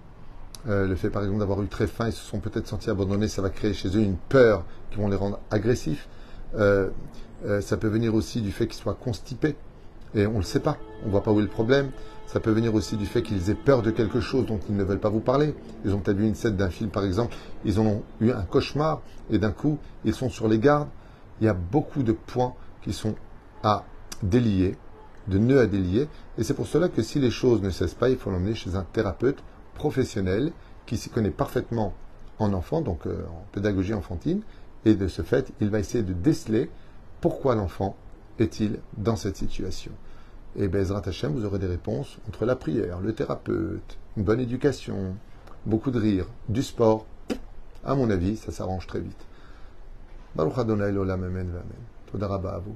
Euh, 0.68 0.86
le 0.86 0.96
fait 0.98 1.10
par 1.10 1.24
exemple 1.24 1.40
d'avoir 1.40 1.64
eu 1.64 1.68
très 1.68 1.88
faim, 1.88 2.08
ils 2.08 2.14
se 2.14 2.26
sont 2.26 2.42
peut-être 2.42 2.68
sentis 2.68 2.90
abandonnés, 2.90 3.30
ça 3.30 3.42
va 3.42 3.50
créer 3.50 3.74
chez 3.74 3.88
eux 3.96 4.02
une 4.02 4.18
peur 4.18 4.66
qui 4.92 4.98
vont 4.98 5.08
les 5.08 5.16
rendre 5.16 5.40
agressifs. 5.50 6.10
Ça 7.62 7.78
peut 7.78 7.88
venir 7.88 8.16
aussi 8.16 8.42
du 8.42 8.52
fait 8.52 8.68
qu'ils 8.68 8.82
soient 8.82 8.98
constipés 9.00 9.56
et 10.16 10.28
on 10.28 10.34
ne 10.34 10.38
le 10.38 10.44
sait 10.44 10.60
pas, 10.60 10.78
on 11.04 11.08
ne 11.08 11.12
voit 11.12 11.24
pas 11.24 11.32
où 11.32 11.40
est 11.40 11.44
le 11.44 11.48
problème. 11.50 11.92
Ça 12.26 12.40
peut 12.40 12.52
venir 12.52 12.76
aussi 12.76 12.98
du 12.98 13.06
fait 13.06 13.22
qu'ils 13.22 13.50
aient 13.50 13.56
peur 13.56 13.82
de 13.82 13.92
quelque 13.92 14.20
chose 14.20 14.46
dont 14.46 14.60
ils 14.68 14.76
ne 14.76 14.84
veulent 14.84 15.00
pas 15.00 15.10
vous 15.10 15.22
parler. 15.22 15.56
Ils 15.86 15.94
ont 15.94 16.02
vu 16.06 16.28
une 16.28 16.36
scène 16.36 16.58
d'un 16.58 16.70
film 16.70 16.90
par 16.90 17.06
exemple, 17.06 17.36
ils 17.64 17.80
ont 17.80 18.04
eu 18.20 18.32
un 18.32 18.44
cauchemar 18.44 19.02
et 19.30 19.38
d'un 19.38 19.52
coup 19.52 19.78
ils 20.04 20.14
sont 20.14 20.30
sur 20.30 20.48
les 20.48 20.60
gardes. 20.60 20.90
Il 21.40 21.46
y 21.46 21.50
a 21.50 21.54
beaucoup 21.54 22.04
de 22.04 22.12
points 22.12 22.54
qui 22.82 22.94
sont 22.94 23.16
à 23.64 23.86
délier 24.24 24.76
de 25.28 25.38
nœuds 25.38 25.60
à 25.60 25.68
délier. 25.68 26.08
Et 26.38 26.44
c'est 26.44 26.54
pour 26.54 26.68
cela 26.68 26.90
que 26.90 27.02
si 27.02 27.20
les 27.20 27.32
choses 27.32 27.62
ne 27.62 27.70
cessent 27.70 27.94
pas, 27.94 28.10
il 28.10 28.18
faut 28.18 28.32
l'emmener 28.32 28.56
chez 28.56 28.76
un 28.76 28.84
thérapeute 28.84 29.44
professionnel 29.76 30.52
qui 30.86 30.98
s'y 30.98 31.10
connaît 31.10 31.32
parfaitement 31.32 31.94
en 32.40 32.54
enfant, 32.54 32.82
donc 32.82 33.08
euh, 33.08 33.26
en 33.30 33.46
pédagogie 33.52 33.94
enfantine. 33.94 34.42
Et 34.86 34.96
de 34.96 35.08
ce 35.08 35.22
fait, 35.22 35.52
il 35.60 35.70
va 35.70 35.80
essayer 35.80 36.04
de 36.04 36.14
déceler 36.14 36.70
pourquoi 37.20 37.56
l'enfant 37.56 37.96
est-il 38.40 38.80
dans 38.98 39.16
cette 39.16 39.38
situation? 39.38 39.92
Et 40.56 40.68
Bezrat 40.68 41.04
Hashem, 41.06 41.34
vous 41.34 41.46
aurez 41.46 41.60
des 41.60 41.68
réponses 41.68 42.18
entre 42.28 42.46
la 42.46 42.56
prière, 42.56 43.00
le 43.00 43.14
thérapeute, 43.14 43.98
une 44.16 44.24
bonne 44.24 44.40
éducation, 44.40 45.16
beaucoup 45.66 45.92
de 45.92 46.00
rire, 46.00 46.26
du 46.50 46.64
sport. 46.64 47.06
À 47.86 47.96
mon 47.96 48.10
avis, 48.10 48.38
ça 48.38 48.52
s'arrange 48.52 48.88
très 48.88 49.00
vite. 49.00 49.26
Baruch 50.36 50.58
Adonai 50.58 50.86
Amen 50.86 51.52
Todaraba 52.12 52.56
à 52.56 52.60
vous. 52.60 52.76